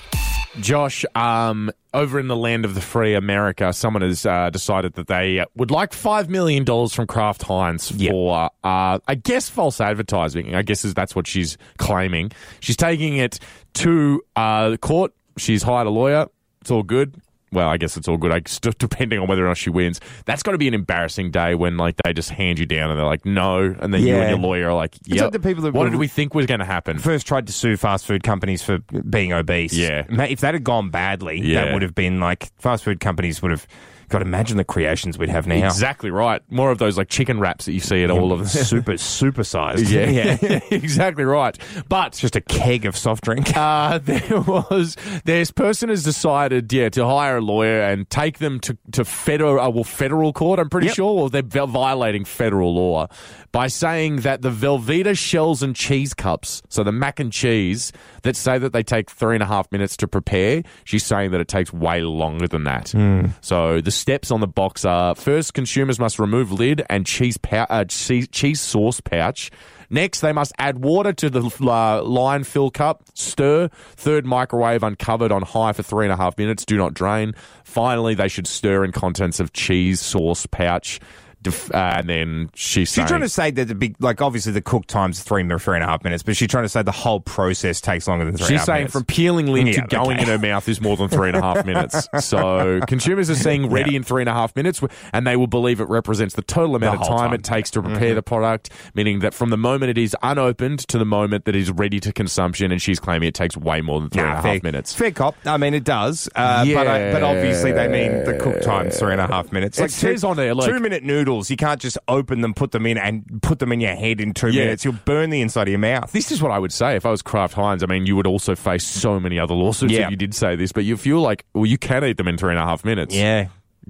[0.60, 5.06] Josh, um, over in the land of the free America, someone has uh, decided that
[5.06, 8.10] they would like $5 million from Kraft Heinz Yep.
[8.12, 10.54] for, uh, I guess, false advertising.
[10.54, 12.32] I guess is that's what she's claiming.
[12.60, 13.38] She's taking it
[13.74, 15.12] to uh, court.
[15.36, 16.26] She's hired a lawyer.
[16.60, 17.20] It's all good.
[17.54, 18.32] Well, I guess it's all good.
[18.32, 20.00] I st- depending on whether or not she wins.
[20.26, 22.98] That's got to be an embarrassing day when like they just hand you down and
[22.98, 25.22] they're like, no, and then you and your lawyer are like, yeah.
[25.22, 26.98] like the people that what did we think was going to happen?
[26.98, 29.72] First tried to sue fast food companies for being obese.
[29.72, 30.04] Yeah.
[30.08, 31.64] If that had gone badly, Yeah.
[31.64, 33.66] that would have been like fast food companies would have.
[34.14, 35.66] God, imagine the creations we'd have now.
[35.66, 36.40] Exactly right.
[36.48, 39.42] More of those like chicken wraps that you see at all of the super super
[39.42, 39.90] sized.
[39.90, 41.58] Yeah, yeah, exactly right.
[41.88, 43.50] But just a keg of soft drink.
[43.56, 48.60] uh, there was this person has decided, yeah, to hire a lawyer and take them
[48.60, 50.60] to to federal, uh, well, federal court.
[50.60, 50.94] I'm pretty Yep.
[50.96, 53.08] sure, or they're violating federal law
[53.50, 58.36] by saying that the Velveeta shells and cheese cups, so the mac and cheese that
[58.36, 61.48] say that they take three and a half minutes to prepare, she's saying that it
[61.48, 62.92] takes way longer than that.
[63.40, 67.64] So the steps on the box are: first, consumers must remove lid and cheese pou-
[67.70, 69.50] uh, cheese, cheese sauce pouch.
[69.88, 73.70] Next, they must add water to the uh, line fill cup, stir.
[73.96, 76.66] Third, microwave uncovered on high for three and a half minutes.
[76.66, 77.34] Do not drain.
[77.64, 81.00] Finally, they should stir in contents of cheese sauce pouch.
[81.44, 84.52] Def- uh, and then she's, She's saying, trying to say that the big, like obviously
[84.52, 86.90] the cook time's three three and a half minutes, but she's trying to say the
[86.90, 88.46] whole process takes longer than three.
[88.46, 88.92] and a She's half saying minutes.
[88.94, 91.42] from peeling lid Yeah, to going in her mouth is more than three and a
[91.42, 92.08] half minutes.
[92.20, 94.80] So consumers are saying ready in three and a half minutes,
[95.12, 97.26] and they will believe it represents the total amount of whole time, time.
[97.26, 97.34] Mm-hmm.
[97.34, 100.98] it takes to prepare the product, meaning that from the moment it is unopened to
[100.98, 104.00] the moment that it is ready to consumption, and she's claiming it takes way more
[104.00, 104.94] than three and a half fair, minutes.
[104.94, 105.36] Fair cop.
[105.44, 106.28] I mean, it does.
[106.34, 109.78] Uh, but, I, but obviously, they mean the cook time's three and a half minutes.
[109.78, 111.33] It says on there, like- two minute noodles.
[111.42, 114.32] You can't just open them, put them in, and put them in your head in
[114.34, 114.64] two Yeah.
[114.64, 114.84] minutes.
[114.84, 116.12] You'll burn the inside of your mouth.
[116.12, 117.82] This is what I would say if I was Kraft Heinz.
[117.82, 120.04] I mean, you would also face so many other lawsuits Yeah.
[120.06, 122.36] if you did say this, but you feel like, well, you can eat them in
[122.38, 123.14] three and a half minutes.
[123.14, 123.46] yeah.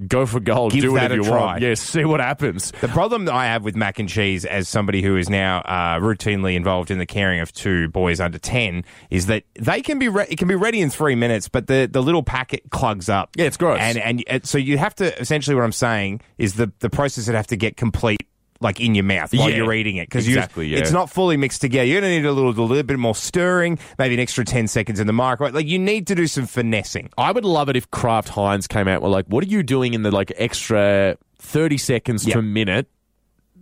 [0.09, 0.73] Go for gold.
[0.73, 1.41] Give do that whatever a you try.
[1.41, 1.63] want.
[1.63, 2.73] Yeah, see what happens.
[2.81, 5.99] The problem that I have with mac and cheese, as somebody who is now uh,
[6.01, 10.09] routinely involved in the caring of two boys under ten, is that they can be
[10.09, 13.31] re- it can be ready in three minutes, but the, the little packet clogs up.
[13.37, 13.79] Yeah, it's gross.
[13.81, 17.27] And and uh, so you have to essentially what I'm saying is the the process
[17.27, 18.21] would have to get complete.
[18.61, 19.57] Like in your mouth while Yeah.
[19.57, 20.79] you're eating it, because Exactly, yeah.
[20.79, 21.85] it's not fully mixed together.
[21.87, 24.69] You're going to need a little, a little bit more stirring, maybe an extra ten
[24.69, 25.55] seconds in the microwave.
[25.55, 27.11] Like you need to do some finessing.
[27.19, 29.93] I would love it if Kraft Heinz came out were like, what are you doing
[29.93, 32.33] in the like extra 30 seconds Yep.
[32.35, 32.87] to a minute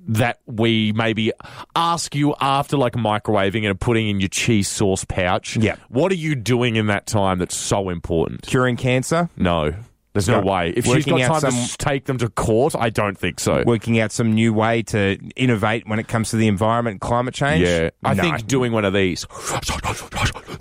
[0.08, 1.32] that we maybe
[1.76, 5.56] ask you after like microwaving and putting in your cheese sauce pouch?
[5.56, 5.80] Yep.
[5.88, 8.42] What are you doing in that time that's so important?
[8.42, 9.72] Curing cancer, No.
[10.14, 10.52] There's no, No.
[10.52, 10.74] way.
[10.76, 13.62] If she's got time to some- s- take them to court, I don't think so.
[13.64, 17.32] working out some new way to innovate when it comes to the environment and climate
[17.34, 17.66] change.
[17.66, 18.22] Yeah, I No.
[18.22, 19.26] think doing one of these,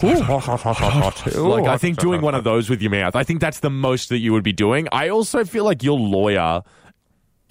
[0.02, 4.10] like I think doing one of those with your mouth, I think that's the most
[4.10, 4.88] that you would be doing.
[4.92, 6.62] I also feel like your lawyer,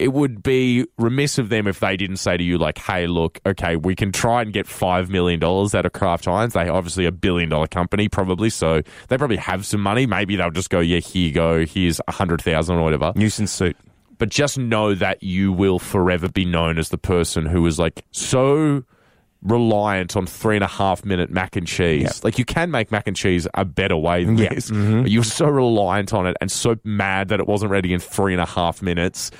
[0.01, 3.39] it would be remiss of them if they didn't say to you like, "Hey, look,
[3.45, 6.53] okay, we can try and get five million dollars out of Kraft Heinz.
[6.53, 10.05] They obviously a billion dollar company, probably, so they probably have some money.
[10.07, 13.51] Maybe they'll just go, yeah, here you go, here's a hundred thousand or whatever." nuisance
[13.51, 13.77] suit.
[14.17, 18.03] but just know that you will forever be known as the person who was like
[18.11, 18.83] so
[19.43, 22.23] reliant on three and a half minute mac and cheese.
[22.23, 24.49] Like you can make mac and cheese a better way than Yeah.
[24.53, 25.01] this, mm-hmm.
[25.03, 28.33] but you're so reliant on it and so mad that it wasn't ready in three
[28.33, 29.31] and a half minutes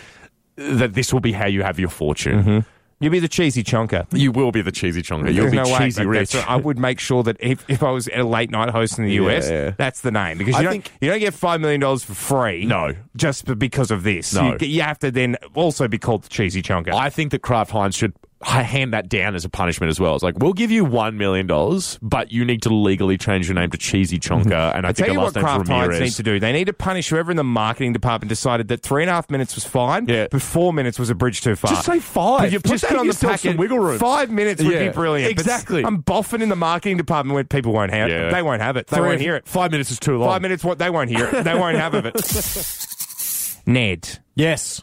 [0.77, 2.39] that this will be how you have your fortune.
[2.43, 2.59] Mm-hmm.
[2.99, 4.05] You'll be the cheesy chonker.
[4.11, 5.33] You will be the cheesy chonga.
[5.33, 6.35] You'll There's be no cheesy but rich.
[6.35, 9.13] I would make sure that if, if I was a late night host in the
[9.13, 9.71] US, Yeah.
[9.75, 12.13] that's the name because I you don't think- you don't get five million dollars for
[12.13, 12.63] free.
[12.65, 12.93] No.
[13.15, 14.35] just because of this.
[14.35, 14.55] No.
[14.61, 16.93] you, you have to then also be called the cheesy chonker.
[16.93, 20.15] I think that Kraft Heinz should hand that down as a punishment as well.
[20.15, 23.55] It's like we'll give you one million dollars, but you need to legally change your
[23.55, 24.77] name to Cheesy Chonka, mm-hmm.
[24.77, 26.39] and I, I think tell your you last what, name's Kraft Heinz need to do.
[26.39, 29.29] They need to punish whoever in the marketing department decided that three and a half
[29.29, 30.27] minutes was fine, Yeah.
[30.31, 31.71] but four minutes was a bridge too far.
[31.71, 32.41] Just say five.
[32.41, 33.49] But you put Just that on the yourself packet.
[33.51, 33.99] some wiggle room.
[33.99, 35.31] Five minutes would Yeah, be brilliant.
[35.31, 35.83] Exactly.
[35.85, 38.29] I'm boffing in the marketing department where people won't have Yeah.
[38.31, 38.87] They won't have it.
[38.87, 39.47] They Three- won't hear it.
[39.47, 40.29] Five minutes is too long.
[40.29, 40.63] Five minutes.
[40.63, 41.43] What they won't hear it.
[41.43, 42.15] They won't have of it.
[43.65, 44.81] Ned, Yes.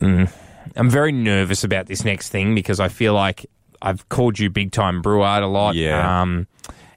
[0.00, 0.30] Mm.
[0.76, 3.46] I'm very nervous about this next thing because I feel like
[3.80, 5.74] I've called you big time Breward a lot.
[5.74, 6.22] Yeah.
[6.22, 6.46] Um,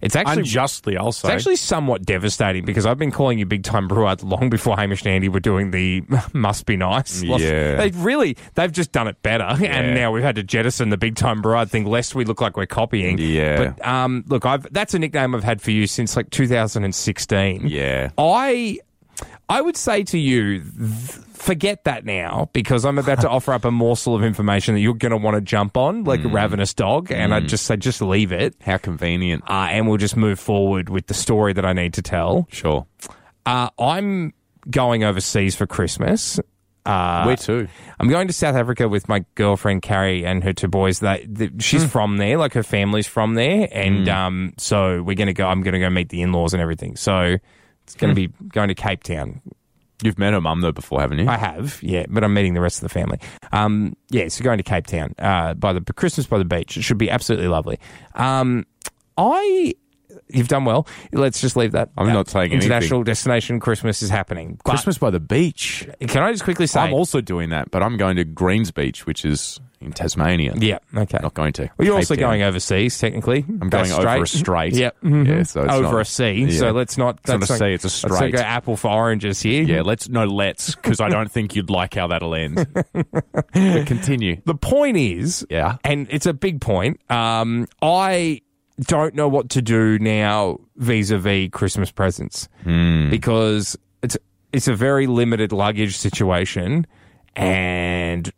[0.01, 1.29] it's actually Unjustly, I'll say.
[1.29, 5.01] It's actually somewhat devastating because I've been calling you big time Breward long before Hamish
[5.01, 7.23] and Andy were doing the must be nice.
[7.23, 7.75] Yeah.
[7.75, 9.55] They really, they've just done it better.
[9.59, 9.75] Yeah.
[9.75, 12.55] And now we've had to jettison the big time Breward thing lest we look like
[12.57, 13.17] we're copying.
[13.17, 13.73] Yeah.
[13.75, 17.67] But um, look, I've that's a nickname I've had for you since like 2016.
[17.67, 18.11] Yeah.
[18.17, 18.79] I
[19.49, 20.69] I would say to you, th-
[21.33, 24.93] forget that now because I'm about to offer up a morsel of information that you're
[24.93, 26.25] going to want to jump on like Mm.
[26.25, 29.43] a ravenous dog, and I'd just say just leave it, How convenient.
[29.49, 32.47] uh, and we'll just move forward with the story that I need to tell.
[32.51, 32.85] Sure.
[33.45, 34.33] Uh, I'm
[34.69, 36.39] going overseas for Christmas.
[36.85, 37.67] Uh, Where to?
[37.99, 40.99] I'm going to South Africa with my girlfriend Carrie and her two boys.
[40.99, 41.89] They, they she's Hmm.
[41.89, 45.47] from there, like her family's from there, and um, so we're going to go.
[45.47, 46.95] I'm going to go meet the in-laws and everything.
[46.95, 47.37] So
[47.87, 48.27] it's going to Hmm.
[48.43, 49.41] be going to Cape Town.
[50.03, 51.27] You've met her mum though before, haven't you?
[51.27, 53.17] I have, yeah, but I'm meeting the rest of the family.
[53.51, 56.77] Um, yeah, so going to Cape Town uh, by the Christmas by the beach.
[56.77, 57.79] It should be absolutely lovely.
[58.13, 58.67] Um,
[59.17, 59.73] I,
[60.29, 60.85] you've done well.
[61.13, 61.89] Let's just leave that.
[61.97, 64.59] I'm Uh, not saying international destination Christmas is happening.
[64.63, 65.87] But Christmas by the beach.
[66.07, 66.81] Can I just quickly say?
[66.81, 70.53] I'm also doing that, but I'm going to Greens Beach, which is in Tasmania.
[70.57, 71.19] yeah, okay.
[71.21, 71.69] Not going to.
[71.77, 72.21] Well, you're Cape also Town.
[72.29, 73.45] going overseas, technically.
[73.47, 74.73] I'm going That's over a strait.
[74.73, 74.97] Yep.
[75.03, 75.47] Yeah, mhm.
[75.47, 76.31] so it's over not- a sea.
[76.49, 76.59] yeah.
[76.59, 77.19] So let's not.
[77.19, 79.63] It's not a sea, it's a Let's go apple for oranges here.
[79.63, 82.65] Yeah, let's no let's because I don't think you'd like how that'll end.
[82.73, 84.41] but continue.
[84.45, 85.77] The point is, Yeah.
[85.83, 86.99] and it's a big point.
[87.11, 88.41] Um, I
[88.81, 93.09] don't know what to do now vis-a-vis Christmas presents Hmm.
[93.09, 94.17] because it's
[94.53, 96.85] it's a very limited luggage situation.
[97.35, 98.31] And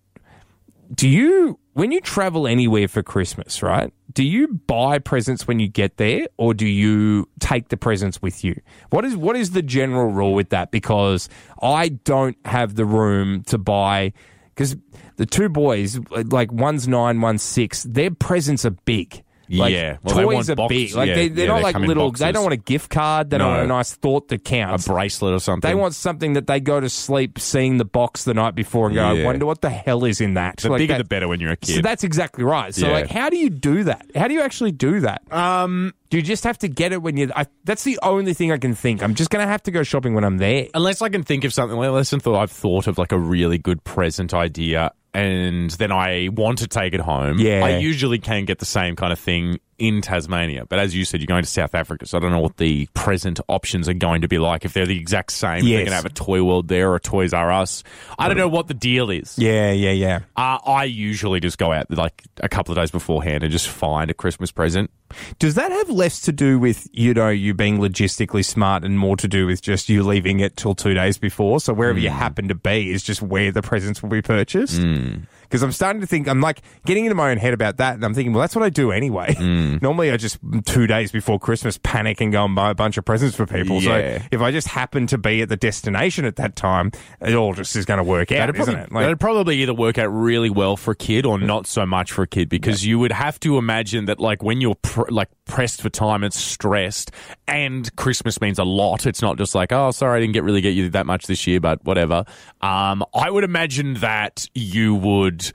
[0.93, 3.91] do you when you travel anywhere for Christmas, right?
[4.13, 8.43] do you buy presents when you get there or do you take the presents with
[8.43, 8.59] you?
[8.89, 10.71] What is what is the general rule with that?
[10.71, 11.29] Because
[11.61, 14.13] I don't have the room to buy
[14.49, 14.75] because
[15.17, 19.23] the two boys, like one's nine, one's six, their presents are big.
[19.49, 19.97] Like, Yeah.
[20.03, 20.93] Well, they toys want are box- big.
[20.95, 22.11] Like yeah, they, they're yeah, not they like little.
[22.11, 23.29] They don't want a gift card.
[23.29, 23.53] They don't No.
[23.57, 24.85] want a nice thought that counts.
[24.87, 25.67] A bracelet or something.
[25.67, 28.95] They want something that they go to sleep seeing the box the night before and
[28.95, 30.57] go, I wonder what the hell is in that.
[30.57, 31.75] the Like bigger that- the better when you're a kid.
[31.77, 32.73] So that's exactly right.
[32.75, 32.93] So Yeah.
[32.93, 34.05] like, how do you do that?
[34.15, 35.21] How do you actually do that?
[35.31, 37.31] um, Do you just have to get it when you?
[37.35, 39.03] I, that's the only thing I can think.
[39.03, 40.67] I'm just going to have to go shopping when I'm there.
[40.73, 43.57] unless I can think of something, unless I thought I've thought of like a really
[43.59, 47.39] good present idea, and then I want to take it home.
[47.39, 47.65] Yeah.
[47.65, 50.65] I usually can get the same kind of thing in Tasmania.
[50.65, 52.87] But as you said, you're going to South Africa, so I don't know what the
[52.93, 54.65] present options are going to be like.
[54.65, 56.99] If they're the exact same, if they're going to have a Toy World there or
[56.99, 57.83] Toys R Us.
[58.17, 59.37] I don't know what the deal is.
[59.39, 60.19] Yeah, yeah, yeah.
[60.35, 64.11] Uh, I usually just go out like a couple of days beforehand and just find
[64.11, 64.91] a Christmas present.
[65.39, 69.17] Does that have less to do with you know you being logistically smart and more
[69.17, 71.59] to do with just you leaving it till two days before?
[71.59, 72.17] So wherever you hmm.
[72.17, 74.81] happen to be is just where the presents will be purchased.
[74.81, 75.17] Hmm.
[75.41, 78.05] Because I'm starting to think I'm like getting into my own head about that, and
[78.05, 79.35] I'm thinking, well, that's what I do anyway.
[79.49, 79.77] Hmm.
[79.81, 82.97] Normally, I just mm, two days before Christmas panic and go and buy a bunch
[82.97, 83.81] of presents for people.
[83.81, 84.19] Yeah.
[84.19, 86.91] So if I just happen to be at the destination at that time,
[87.21, 88.91] it all just is going to work out, That'd isn't probably, it?
[88.91, 92.11] Like, that'd probably either work out really well for a kid or not so much
[92.11, 95.29] for a kid because you would have to imagine that like when you're pr- like
[95.45, 97.11] pressed for time and stressed
[97.47, 99.05] and Christmas means a lot.
[99.05, 101.47] It's not just like, oh, sorry, I didn't get really get you that much this
[101.47, 102.25] year, but whatever.
[102.61, 105.51] Um, I would imagine that you would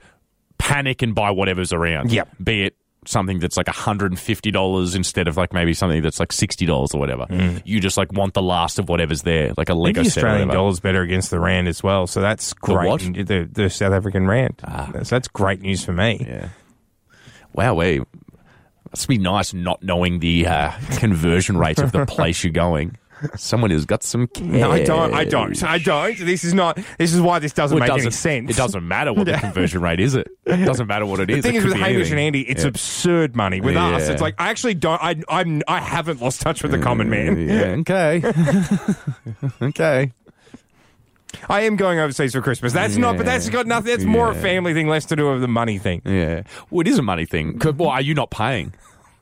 [0.57, 2.11] panic and buy whatever's around.
[2.11, 2.29] Yep.
[2.43, 2.75] Be it
[3.07, 7.27] something that's like $150 instead of like maybe something that's like $60 or whatever.
[7.63, 10.79] You just like want the last of whatever's there, like a Lego the Australian dollar's
[10.79, 12.87] better against the rand as well, so that's great.
[12.87, 13.01] what?
[13.01, 14.59] The, the South African rand.
[15.03, 16.25] So that's great news for me.
[16.27, 16.49] Yeah.
[17.53, 18.01] Wow, wait.
[18.95, 22.95] Must be nice not knowing the uh, conversion rate of the place you're going.
[23.35, 24.45] Someone who's got some cash.
[24.45, 25.13] No, I don't.
[25.13, 25.61] I don't.
[25.65, 26.17] I don't.
[26.17, 26.79] This is not.
[26.97, 28.49] This is why this doesn't Well, it make any doesn't- sense.
[28.51, 30.15] It doesn't matter what the conversion rate is.
[30.15, 31.37] It It doesn't matter what it is.
[31.37, 33.59] The thing is with Hamish and Andy, it's absurd money.
[33.59, 34.13] With us, Yeah.
[34.13, 35.01] it's like I actually don't.
[35.03, 37.37] I I'm I haven't lost touch with the common man.
[37.37, 38.23] Yeah, okay.
[39.61, 40.13] okay.
[41.49, 42.73] I am going overseas for Christmas.
[42.73, 43.17] That's not.
[43.17, 43.91] But that's got nothing.
[43.91, 44.41] That's more a Yeah.
[44.41, 46.01] family thing, less to do with the money thing.
[46.05, 46.43] Yeah.
[46.69, 47.57] Well, it is a money thing.
[47.59, 48.73] 'Cause- Well, are you not paying?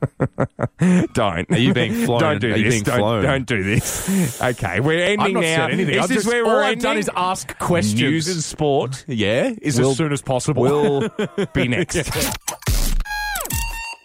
[1.14, 1.50] Don't.
[1.50, 2.20] Are you being flown?
[2.20, 2.74] Don't do Are you this.
[2.74, 3.22] being don't, flown?
[3.22, 4.38] don't do this.
[4.42, 5.56] Okay, we're ending I've not now.
[5.56, 5.94] said anything.
[5.94, 6.82] Is I've this just- where all we're I've ending?
[6.82, 8.00] done is ask questions.
[8.00, 10.62] News and sport Yeah, is Will- as soon as possible.
[10.62, 11.08] will
[11.54, 11.96] be next.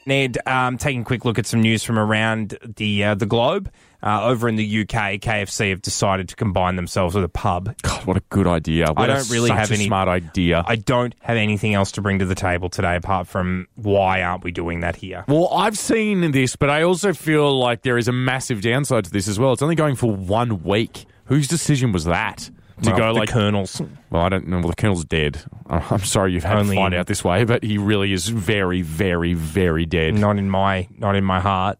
[0.09, 3.71] Ned, um, taking a quick look at some news from around the uh, the globe.
[4.01, 7.75] Uh, over in the UK, KFC have decided to combine themselves with a pub.
[7.81, 8.87] God, what a good idea!
[8.87, 10.63] What I a- don't really have a any- smart idea.
[10.65, 14.43] I don't have anything else to bring to the table today apart from why aren't
[14.43, 15.25] we doing that here?
[15.27, 19.11] Well, I've seen this, but I also feel like there is a massive downside to
[19.11, 19.51] this as well.
[19.53, 21.05] It's only going for one week.
[21.25, 22.49] Whose decision was that?
[22.83, 23.81] To Well, go the like, Colonels.
[24.09, 24.59] well, I don't know.
[24.59, 25.41] Well, the Colonel's dead.
[25.69, 28.27] I'm sorry you've had Only to find in- out this way, but he really is
[28.29, 30.13] very, very, very dead.
[30.15, 31.77] Not in my not in my heart.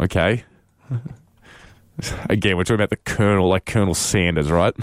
[0.00, 0.44] Okay.
[2.30, 4.74] Again, we're talking about the Colonel, like Colonel Sanders, right?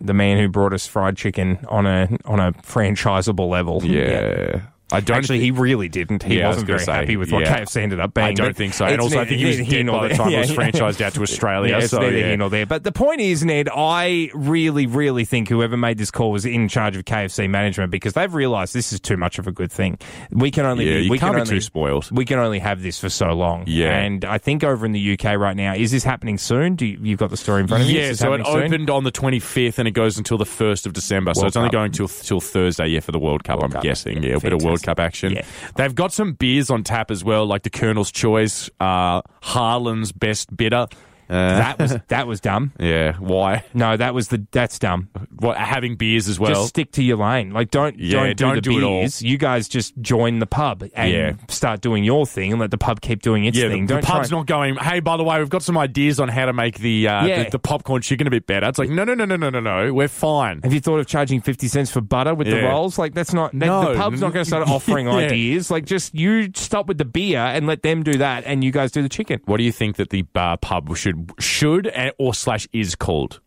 [0.00, 3.82] The man who brought us fried chicken on a on a franchisable level.
[3.84, 4.62] Yeah.
[4.90, 6.22] I don't Actually, he really didn't.
[6.22, 7.60] He Yeah, was wasn't gonna very say, happy with what yeah.
[7.60, 8.26] KFC ended up being.
[8.26, 8.86] I don't think so.
[8.86, 10.56] And also, I think he was here by the time it was Yeah.
[10.56, 11.72] franchised out to Australia.
[11.72, 12.26] Yeah, it's so, neither yeah.
[12.28, 12.64] here nor there.
[12.66, 16.68] But the point is, Ned, I really, really think whoever made this call was in
[16.68, 19.98] charge of KFC management because they've realised this is too much of a good thing.
[20.30, 22.10] We can only Yeah, be, we can't can be only, too spoiled.
[22.10, 23.64] We can only have this for so long.
[23.66, 23.96] Yeah.
[23.98, 26.76] and I think over in the UK right now, is this happening soon?
[26.76, 27.98] Do you, you've got the story in front of you?
[28.00, 28.64] Yeah, so it soon?
[28.64, 31.34] opened on the 25th and it goes until the 1st of December.
[31.34, 33.72] so World it's only going till till Thursday, yeah, for the World Cup, World I'm
[33.72, 33.82] Cup.
[33.82, 34.22] guessing.
[34.22, 34.86] Yeah, Yeah, a bit of World fantastic.
[34.86, 35.32] Cup action.
[35.32, 35.44] Yeah.
[35.76, 40.56] They've got some beers on tap as well, like the Colonel's Choice, uh, Harlan's Best
[40.56, 40.86] Bitter.
[41.28, 42.72] Uh, That was that was dumb.
[42.80, 43.64] yeah, why?
[43.74, 45.08] No, that was the that's dumb.
[45.38, 46.54] What, having beers as well.
[46.54, 47.50] just stick to your lane.
[47.52, 49.00] Like don't Yeah, don't do don't the do it all.
[49.00, 49.22] beers.
[49.22, 51.32] You guys just join the pub and Yeah.
[51.48, 53.86] start doing your thing and let the pub keep doing its yeah, thing.
[53.86, 54.76] the, the don't pub's try- not going.
[54.76, 57.42] Hey, by the way, we've got some ideas on how to make the, uh, Yeah.
[57.44, 58.66] the the popcorn chicken a bit better.
[58.68, 59.92] It's like no, no, no, no, no, no, no.
[59.92, 60.60] We're fine.
[60.62, 62.98] Have you thought of charging fifty cents for butter with the rolls?
[62.98, 63.92] Like that's not No.
[63.92, 65.70] the pub's not going to start offering ideas.
[65.70, 68.92] Like just you stop with the beer and let them do that, and you guys
[68.92, 69.40] do the chicken.
[69.44, 73.40] What do you think that the bar pub should should and, or slash is called?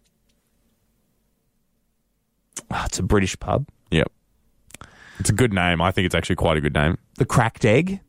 [2.70, 3.68] Oh, it's a British pub.
[3.92, 4.12] Yep.
[5.20, 5.82] It's a good name.
[5.82, 6.98] I think it's actually quite a good name.
[7.18, 8.00] The cracked egg.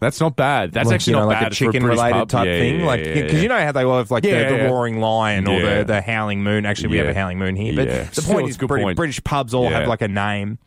[0.00, 0.72] That's not bad.
[0.72, 2.28] That's Like, actually you know, not like bad a for chicken British related pub.
[2.28, 2.80] type Yeah, thing.
[2.80, 3.40] yeah, like yeah, because yeah.
[3.40, 4.66] you know how they have like Yeah, the, the yeah.
[4.66, 5.78] roaring lion or Yeah.
[5.78, 6.66] the, the howling moon.
[6.66, 7.74] Actually, we have a howling moon here.
[7.74, 8.02] But Yeah.
[8.02, 8.96] the Still, point it's is, a good British, point.
[8.98, 9.78] British pubs all Yeah.
[9.80, 10.58] have like a name.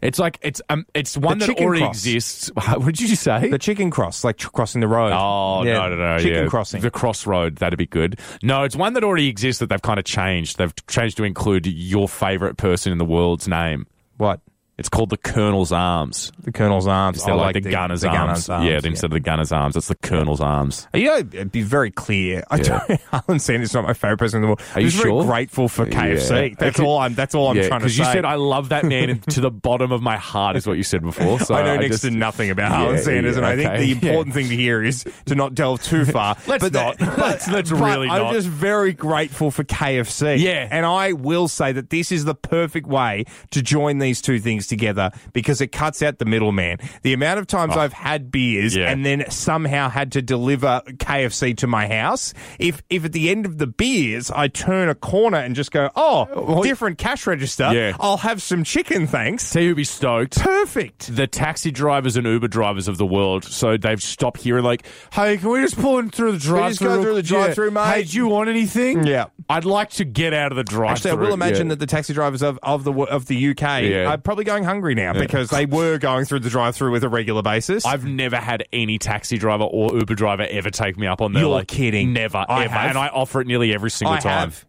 [0.00, 1.96] It's like it's um, it's one The that already cross.
[1.96, 2.50] exists.
[2.68, 3.48] What did you say?
[3.50, 5.12] The chicken cross, like tr- crossing the road.
[5.12, 6.18] Oh Yeah, no no no!
[6.18, 6.48] chicken yeah.
[6.48, 6.80] crossing.
[6.82, 7.56] the crossroad.
[7.56, 8.20] That'd be good.
[8.42, 10.58] No, it's one that already exists that they've kind of changed.
[10.58, 13.86] They've changed to include your favorite person in the world's name.
[14.18, 14.40] what?
[14.78, 16.30] It's called the Colonel's Arms.
[16.44, 17.16] The Colonel's arms.
[17.18, 18.48] Instead I of oh, like, the, gunner's, arms.
[18.48, 20.86] Yeah, instead of the gunner's arms, it's the Colonel's arms.
[20.94, 22.44] You know, it'd be very clear.
[22.48, 22.84] I Yeah.
[22.86, 23.00] don't.
[23.28, 24.62] Alan Sanders is not my favorite person in the world.
[24.76, 25.22] Are you I'm sure?
[25.24, 26.50] very grateful for KFC.
[26.50, 26.54] Yeah.
[26.56, 27.14] That's all I'm.
[27.14, 27.96] That's all I'm yeah, trying to say.
[27.96, 30.76] because you said I love that man to the bottom of my heart is what
[30.76, 31.40] you said before.
[31.40, 33.90] So I know next just- to nothing about Yeah, Alan Sanders, and I think the
[34.06, 36.36] important thing to hear is to not delve too far.
[36.46, 37.00] Let's but not.
[37.00, 38.32] Let's- let's but really I'm not.
[38.32, 40.38] just very grateful for KFC.
[40.38, 40.68] Yeah.
[40.70, 44.67] and I will say that this is the perfect way to join these two things
[44.68, 46.78] together because it cuts out the middleman.
[47.02, 47.80] The amount of times oh.
[47.80, 48.80] I've had beers Oh.
[48.80, 48.90] Yeah.
[48.92, 52.34] and then somehow had to deliver KFC to my house.
[52.58, 55.90] If if at the end of the beers I turn a corner and just go,
[55.96, 57.70] oh, different cash register.
[57.72, 57.96] Yeah.
[57.98, 59.50] I'll have some chicken, thanks.
[59.50, 60.38] Tell you who'd be stoked.
[60.38, 61.14] Perfect.
[61.16, 63.44] the taxi drivers and Uber drivers of the world.
[63.44, 66.68] So they've stopped hearing like, "Hey, can we just pull in through the drive-through?
[66.70, 69.04] just go through the drive-through, mate?" Hey, do you want anything?
[69.04, 69.26] Yeah.
[69.48, 71.10] I'd like to get out of the drive-through.
[71.10, 71.70] Actually, I will imagine Yeah.
[71.70, 74.10] that the taxi drivers of, of the of the UK Yeah.
[74.12, 77.42] are probably going hungry now because they were going through the drive-through with a regular
[77.42, 77.84] basis.
[77.84, 81.42] I've never had any taxi driver or Uber driver ever take me up on their
[81.42, 82.12] You're like kidding.
[82.12, 82.90] Never, I ever, have.
[82.90, 84.38] and I offer it nearly every single I time.
[84.50, 84.64] have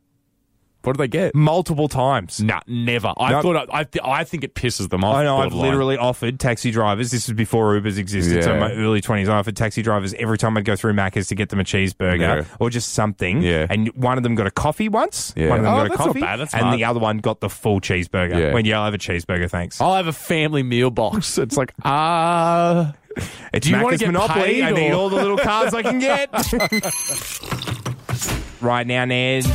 [0.83, 1.35] What do they get?
[1.35, 2.41] multiple times.
[2.41, 3.13] Nah, never.
[3.17, 3.41] I Nope.
[3.43, 3.85] thought I, I,
[4.19, 5.15] I think it pisses them off.
[5.17, 5.37] I know.
[5.37, 5.69] I've borderline.
[5.71, 7.11] literally offered taxi drivers.
[7.11, 8.43] This is before Ubers existed.
[8.45, 8.59] So Yeah.
[8.59, 11.49] my early twenties, I offered taxi drivers every time I'd go through Macca's to get
[11.49, 12.45] them a cheeseburger Yeah.
[12.59, 13.41] or just something.
[13.41, 13.67] Yeah.
[13.69, 15.33] And one of them got a coffee once.
[15.35, 15.49] Yeah.
[15.49, 16.39] One of them Oh, got a that's not coffee, bad.
[16.39, 16.77] That's and smart.
[16.77, 18.39] the other one got the full cheeseburger.
[18.39, 18.53] Yeah.
[18.53, 19.81] When yeah, I'll have a cheeseburger, thanks.
[19.81, 21.37] I'll have a family meal box.
[21.37, 22.93] It's like ah.
[23.53, 24.45] It's Do you wanna Macca's get Monopoly.
[24.45, 26.29] paid, I need or- all the little cards I can get.
[28.61, 29.45] right now, Ned.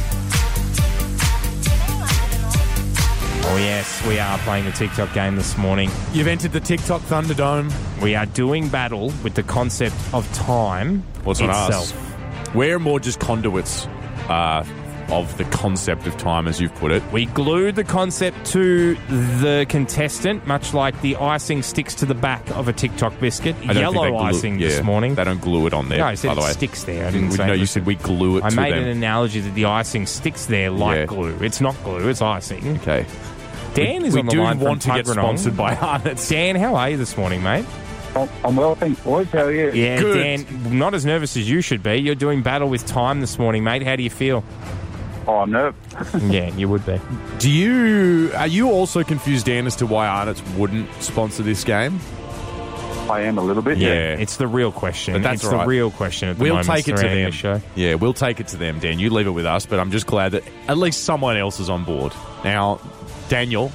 [3.47, 5.91] Oh, yes, we are playing the Tic Toc game this morning.
[6.13, 7.71] You've entered the Tic Toc Thunderdome.
[8.03, 11.93] We are doing battle with the concept of time What's on itself.
[12.49, 12.55] us?
[12.55, 13.87] We're more just conduits
[14.29, 14.65] uh,
[15.11, 17.03] of the concept of time, as you've put it.
[17.13, 18.95] We glued the concept to
[19.41, 23.55] the contestant, much like the icing sticks to the back of a Tic Toc biscuit.
[23.57, 25.15] I don't think Yellow they glue- icing yeah, this morning.
[25.17, 25.99] They don't glue it on there.
[25.99, 26.53] no, I said by it the way.
[26.53, 27.07] sticks there.
[27.07, 28.83] I didn't say no, it you was- said we glue it I to made them.
[28.85, 31.07] an analogy that the icing sticks there like Yeah.
[31.07, 31.39] glue.
[31.43, 32.79] It's not glue, it's icing.
[32.79, 33.05] Okay.
[33.75, 35.13] Dan is we on the do line want to from get Tuggeranong.
[35.13, 36.29] sponsored by Arnott's.
[36.29, 37.65] Dan, how are you this morning, mate?
[38.45, 39.27] I'm well, thanks, boys.
[39.31, 39.73] How are you?
[39.73, 40.47] Yeah, Good.
[40.47, 41.97] Dan, not as nervous as you should be.
[41.97, 43.83] You're doing battle with time this morning, mate.
[43.83, 44.45] How do you feel?
[45.27, 46.15] Oh, I'm nervous.
[46.23, 47.01] yeah, you would be.
[47.39, 51.99] Do you are you also confused, Dan, as to why Arnott's wouldn't sponsor this game?
[53.11, 53.79] I am a little bit.
[53.79, 54.15] Yeah.
[54.17, 55.15] It's the real question.
[55.15, 55.61] But that's it's right.
[55.61, 57.31] the real question at the We'll moment take it to surrounding them.
[57.33, 57.61] the show.
[57.75, 58.99] Yeah, we'll take it to them, Dan.
[58.99, 61.69] You leave it with us, but I'm just glad that at least someone else is
[61.69, 62.13] on board.
[62.45, 62.81] Now,
[63.29, 63.73] Daniel.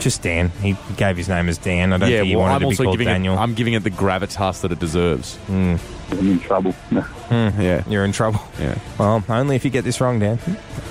[0.00, 0.50] Just Dan.
[0.62, 1.92] He gave his name as Dan.
[1.92, 3.34] I don't yeah, think he well, wanted I'm to be also called giving Daniel.
[3.34, 3.38] it.
[3.38, 5.36] I'm giving it the gravitas that it deserves.
[5.46, 5.76] Hmm.
[6.10, 6.72] I'm in trouble.
[7.26, 8.40] Hmm, yeah, You're in trouble.
[8.60, 10.38] yeah, Well, only if you get this wrong, Dan.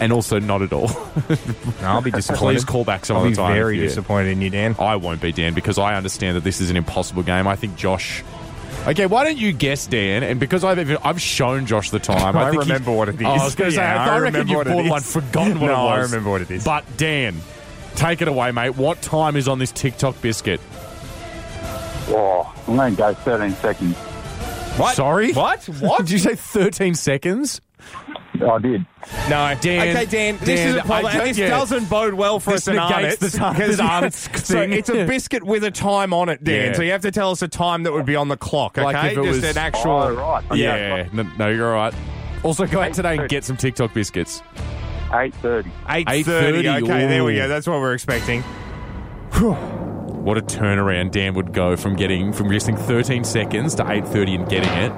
[0.02, 0.90] and also not at all.
[1.82, 2.56] I'll be disappointed.
[2.58, 3.54] Please call back some I'll of be time.
[3.54, 4.76] very disappointed in you, Dan.
[4.78, 7.48] I won't be Dan because I understand that this is an impossible game.
[7.48, 8.22] I think Josh.
[8.86, 10.24] Okay, why don't you guess, Dan?
[10.24, 12.36] And because I've even, I've shown Josh the time.
[12.36, 13.22] I think he's- remember what it is.
[13.22, 15.02] Oh, I was going to say, Yeah, I, I reckon remember you've what it borderline
[15.04, 16.66] forgotten what No, it I remember what it is.
[16.66, 17.36] But Dan,
[17.96, 18.76] take it away, mate.
[18.76, 20.60] What time is on this Tic Toc biscuit?
[22.08, 23.96] Oh, I'm going to go 13 seconds.
[24.78, 24.96] What?
[24.96, 25.34] Sorry?
[25.34, 25.64] What?
[25.80, 26.00] What?
[26.00, 27.62] Did you say 13 seconds?
[28.42, 28.86] Oh, I did.
[29.30, 29.96] No, Dan.
[29.96, 31.06] Okay, Dan, this Dan, is a problem.
[31.06, 31.50] I and this yeah.
[31.50, 33.20] doesn't bode well for This us in negates Arnott's.
[33.20, 36.72] the time- because- the so it's a biscuit with a time on it, Dan.
[36.72, 36.74] Yeah.
[36.74, 38.84] So you have to tell us a time that would be on the clock, okay?
[38.86, 39.92] Like if it Just was- an actual...
[39.92, 40.44] Oh, right.
[40.52, 40.60] Okay.
[40.62, 41.94] Yeah, no, no, you're all right.
[42.44, 44.42] Also, go out today and get some Tic Toc biscuits.
[45.10, 45.64] 8.30.
[45.86, 46.06] 8.30.
[46.24, 47.48] 8:30, Okay, there we go.
[47.48, 48.42] That's what we're expecting.
[48.42, 54.50] What a turnaround Dan would go from getting from guessing 13 seconds to 8:30 and
[54.50, 54.92] getting it.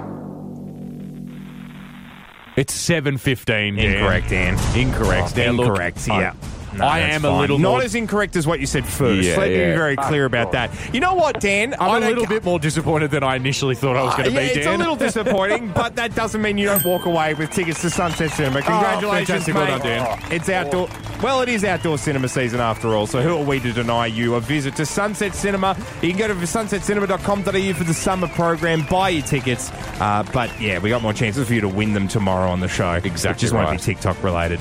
[2.55, 3.75] It's 7:15.
[3.75, 3.77] Dan.
[3.77, 4.53] Incorrect, Dan.
[4.75, 5.33] Incorrect.
[5.37, 6.33] Oh, Now, look, incorrect, I- yeah.
[6.73, 7.41] No, I am a fine.
[7.41, 9.27] little Not more, as incorrect as what you said first.
[9.27, 9.71] Yeah, Let me yeah.
[9.71, 10.71] be very ah, clear about that.
[10.93, 11.75] You know what, Dan?
[11.79, 14.41] I'm a little bit more disappointed than I initially thought I was going to ah,
[14.41, 14.59] yeah, be.
[14.59, 14.75] it's Dan.
[14.75, 18.31] a little disappointing, but that doesn't mean you don't walk away with tickets to Sunset
[18.31, 18.61] Cinema.
[18.63, 19.55] Ah, Congratulations, fantastic.
[19.55, 20.07] Well done, Dan.
[20.07, 20.53] Oh, it's oh.
[20.53, 20.89] outdoor.
[21.21, 24.35] Well, it is outdoor cinema season after all, so who are we to deny you
[24.35, 25.75] a visit to Sunset Cinema?
[26.03, 29.71] You can go to sunsetcinema.com.au for the summer program, buy your tickets.
[29.99, 32.67] Uh, but yeah, we got more chances for you to win them tomorrow on the
[32.67, 32.93] show.
[32.93, 33.77] Exactly It just won't be.
[33.77, 34.59] Tic Toc related.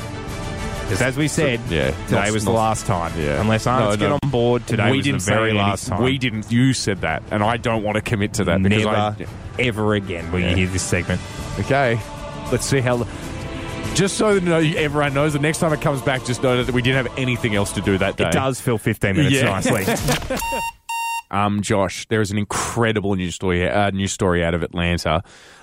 [0.87, 3.13] Because as we said, yeah, today not- was the not- last time.
[3.19, 3.41] Yeah.
[3.41, 4.17] Unless Arnott's No, no.
[4.19, 6.03] get on board, today we was didn't the very any- last time.
[6.03, 6.51] We didn't.
[6.53, 8.63] You said that, and I don't want to commit to that.
[8.63, 9.15] because Never, I-
[9.59, 10.51] ever again will Yeah.
[10.51, 11.21] you hear this segment.
[11.61, 11.99] Okay,
[12.53, 13.05] let's see how.
[13.95, 16.83] Just so that everyone knows, the next time it comes back, just know that we
[16.83, 18.27] didn't have anything else to do that day.
[18.29, 19.45] It does fill 15 minutes Yeah.
[19.45, 19.87] nicely.
[21.31, 25.23] um, Josh, there is an incredible news story, uh, news story out of Atlanta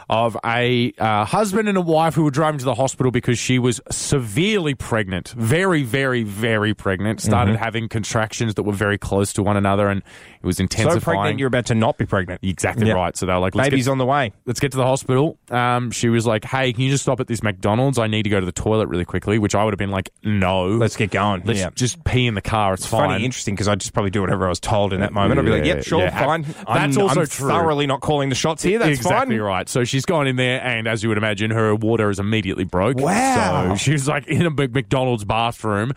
[0.10, 3.60] of a uh, husband and a wife who were driving to the hospital because she
[3.60, 7.22] was severely pregnant, very, very, very pregnant.
[7.22, 7.64] Started Mm-hmm.
[7.64, 10.01] having contractions that were very close to one another, and
[10.41, 10.99] it was intensifying.
[10.99, 12.39] so pregnant, you're about to not be pregnant.
[12.43, 12.93] exactly Yeah.
[12.93, 13.16] right.
[13.18, 14.32] So they were like, Let's Baby's get, on the way.
[14.45, 15.38] let's get to the hospital.
[15.49, 17.97] Um, she was like, "Hey, can you just stop at this McDonald's?
[17.99, 20.10] I need to go to the toilet really quickly." Which I would have been like,
[20.24, 21.43] "No, Let's get going.
[21.45, 21.70] let's yeah.
[21.76, 22.74] just pee in the car.
[22.74, 24.99] It's, It's fine." funny, interesting, because I'd just probably do whatever I was told in
[25.01, 25.39] that moment.
[25.39, 26.18] I'd be like, Yeah, yep, sure, yeah.
[26.26, 26.45] fine.
[26.68, 27.49] I'm, That's also I'm true.
[27.49, 28.80] thoroughly not calling the shots here.
[28.80, 29.45] That's exactly fine.
[29.45, 29.70] right.
[29.70, 32.98] So she's gone in there, and as you would imagine, her water is immediately broke.
[32.98, 33.70] Wow.
[33.70, 35.94] So she's like in a McDonald's bathroom.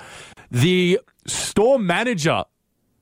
[0.50, 2.44] The store manager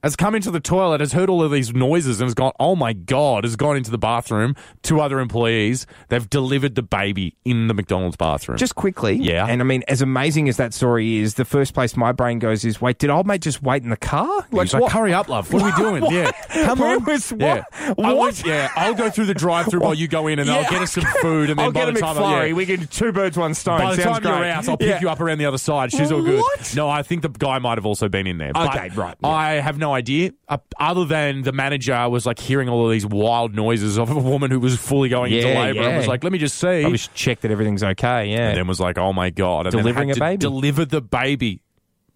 [0.05, 2.77] has come into the toilet, has heard all of these noises, and has gone, oh
[2.77, 4.55] my God, has gone into the bathroom.
[4.83, 8.59] Two other employees, they've delivered the baby in the McDonald's bathroom.
[8.59, 9.47] Just quickly, Yeah.
[9.47, 12.65] And I mean, as amazing as that story is, the first place my brain goes
[12.65, 14.47] is, wait, did old mate just wait in the car?
[14.53, 15.53] He's like, hurry up, love.
[15.53, 16.03] What are we doing?
[16.05, 16.13] What?
[16.13, 16.31] Yeah.
[16.67, 17.05] Come Where on.
[17.05, 17.65] was- yeah.
[17.95, 18.07] what?
[18.07, 18.17] I What?
[18.17, 18.71] want- yeah.
[18.77, 21.05] I'll go through the drive through while you go in and I'll get us some
[21.23, 22.49] food and then I'll by get the time McFlurry.
[22.49, 22.55] yeah.
[22.55, 23.79] We can do two birds, one stone.
[23.81, 25.01] By the Sounds time you're out, I'll pick Yeah.
[25.01, 25.93] you up around the other side.
[25.93, 26.41] She's all good.
[26.41, 26.75] What?
[26.77, 28.53] No, I think the guy might have also been in there.
[28.55, 29.29] Okay, But right, yeah.
[29.29, 30.33] I have no idea.
[30.49, 34.19] Uh, other than the manager was like hearing all of these wild noises of a
[34.19, 35.97] woman who was fully going into Yeah, labour and yeah.
[35.97, 36.83] was like, let me just see.
[36.83, 38.27] Probably should check that everything's okay.
[38.31, 38.49] Yeah.
[38.49, 39.67] and then was like, oh my God.
[39.67, 40.37] And Delivering then a to baby.
[40.39, 41.63] Deliver the baby.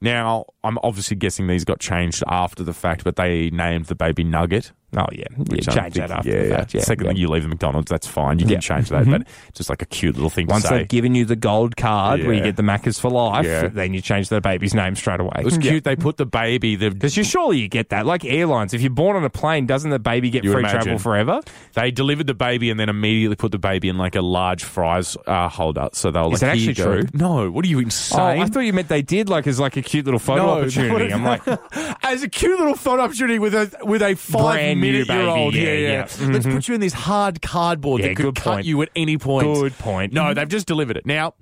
[0.00, 4.22] Now, I'm obviously guessing these got changed after the fact, but they named the baby
[4.22, 4.72] Nugget.
[4.96, 6.56] Oh yeah, yeah change that after yeah, the yeah.
[6.56, 6.74] fact.
[6.74, 6.80] Yeah.
[6.82, 7.12] Second, yeah.
[7.12, 8.38] you leave the McDonald's, that's fine.
[8.38, 11.24] You can change that, but just like a cute little thing Once they've given you
[11.24, 13.68] the gold card where you get the Maccas for life, Yeah.
[13.68, 15.32] then you change the baby's name straight away.
[15.38, 15.84] it was cute.
[15.84, 18.06] They put the baby, the Because you surely you get that.
[18.06, 20.80] Like airlines, if you're born on a plane, doesn't the baby get You free imagine.
[20.82, 21.40] travel forever?
[21.74, 25.16] They delivered the baby and then immediately put the baby in like a large fries
[25.26, 25.88] uh, holder.
[25.92, 27.18] So they were Is like, that "Here actually you go." true?
[27.18, 28.42] No, what are you Oh, insane?
[28.42, 31.12] I thought you meant they did like as like a cute little photo No, opportunity.
[31.12, 31.42] I'm like,
[32.02, 35.54] as a cute little photo opportunity with a with a five Brand minute year old.
[35.54, 36.04] Yeah, yeah, yeah.
[36.04, 36.32] Mm-hmm.
[36.32, 38.66] Let's put you in this hard cardboard Yeah, that could cut point.
[38.66, 39.46] you at any point.
[39.54, 40.12] Good point.
[40.12, 41.06] No, they've just delivered it.
[41.06, 41.34] Now,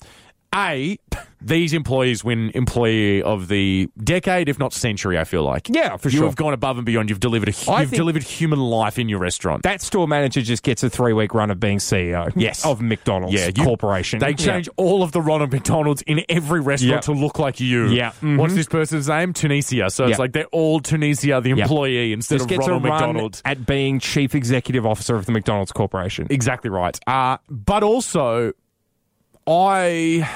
[0.56, 0.98] A,
[1.40, 5.68] these employees win employee of the decade, if not century, I feel like.
[5.68, 6.10] Yeah, for sure.
[6.10, 6.26] you sure.
[6.28, 7.10] have gone above and beyond.
[7.10, 9.62] You've delivered a hu- I you've think- delivered human life in your restaurant.
[9.64, 12.32] that store manager just gets a three week run of being CEO.
[12.34, 12.64] Yes.
[12.64, 14.18] of McDonald's Yeah, you- Corporation.
[14.18, 14.34] They Yeah.
[14.36, 17.88] change all of the Ronald McDonald's in every restaurant to look like you.
[17.88, 18.12] Yeah.
[18.22, 18.38] Mhm.
[18.38, 19.32] What's this person's name?
[19.34, 19.90] Tunisia.
[19.90, 22.98] So it's like they're all Tunisia, the employee, instead Just of gets Ronald a run
[23.00, 23.42] McDonald.
[23.44, 26.26] at being chief executive officer of the McDonald's Corporation.
[26.30, 26.98] Exactly right.
[27.06, 28.52] Uh, but also,
[29.46, 30.28] I.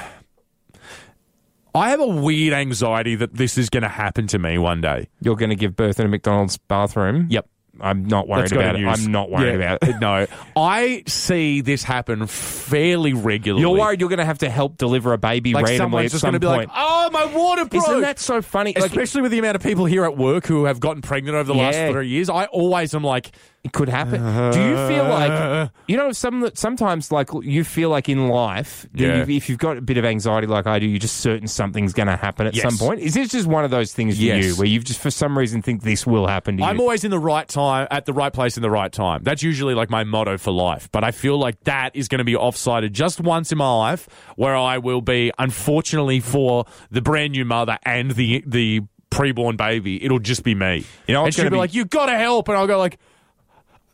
[1.73, 5.07] I have a weird anxiety that this is going to happen to me one day.
[5.21, 7.27] You're going to give birth in a McDonald's bathroom.
[7.29, 7.47] Yep.
[7.79, 8.79] I'm not worried to about it.
[8.81, 9.05] news.
[9.05, 9.75] I'm not worried Yeah.
[9.75, 9.99] about it.
[10.01, 13.61] no, I see this happen fairly regularly.
[13.61, 16.19] You're worried you're going to have to help deliver a baby like randomly at just
[16.21, 16.67] some going to be point.
[16.69, 18.73] like, "Oh, my water broke." Isn't that so funny?
[18.75, 21.45] Like, Especially with the amount of people here at work who have gotten pregnant over
[21.45, 23.31] the last three years, I always am like,
[23.63, 24.21] it could happen.
[24.51, 29.17] Do you feel like you know some sometimes like you feel like in life Yeah.
[29.19, 31.93] you've, if you've got a bit of anxiety like I do, you're just certain something's
[31.93, 32.63] going to happen at Yes.
[32.63, 33.01] some point.
[33.01, 34.45] Is this just one of those things for Yes.
[34.45, 36.81] you where you've just for some reason think this will happen to I'm you?
[36.81, 39.21] always in the right time, at the right place in the right time.
[39.23, 40.89] That's usually like my motto for life.
[40.91, 44.09] But I feel like that is going to be offsided just once in my life,
[44.37, 48.81] where I will be, unfortunately for the brand new mother and the the
[49.11, 50.85] preborn baby, it'll just be me.
[51.05, 52.65] You know and what's she'll gonna be be- like, "You got to help," and I'll
[52.65, 52.97] go like,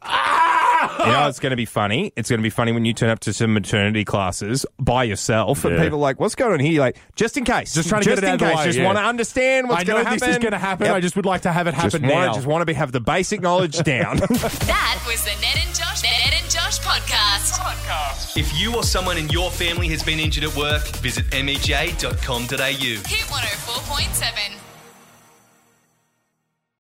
[0.01, 2.13] "Ah!" You know, it's going to be funny.
[2.15, 5.65] It's going to be funny when you turn up to some maternity classes by yourself,
[5.65, 5.83] and Yeah.
[5.83, 8.09] people are like, "What's going on here?" You're like, just in case, Just trying to
[8.09, 8.85] get it in out of the case, way, just yeah.
[8.85, 10.29] want to understand what's I know going to this happen.
[10.35, 10.85] is going to happen.
[10.87, 10.95] Yep.
[10.95, 12.33] I just would like to have it just happen want now.
[12.33, 14.17] just want to be have the basic knowledge down.
[14.67, 17.53] That was the Ned and Josh Ned and Josh podcast.
[17.59, 18.37] Podcast.
[18.37, 22.47] If you or someone in your family has been injured at work, visit mej.com.au.
[22.47, 24.66] Hit 104.7.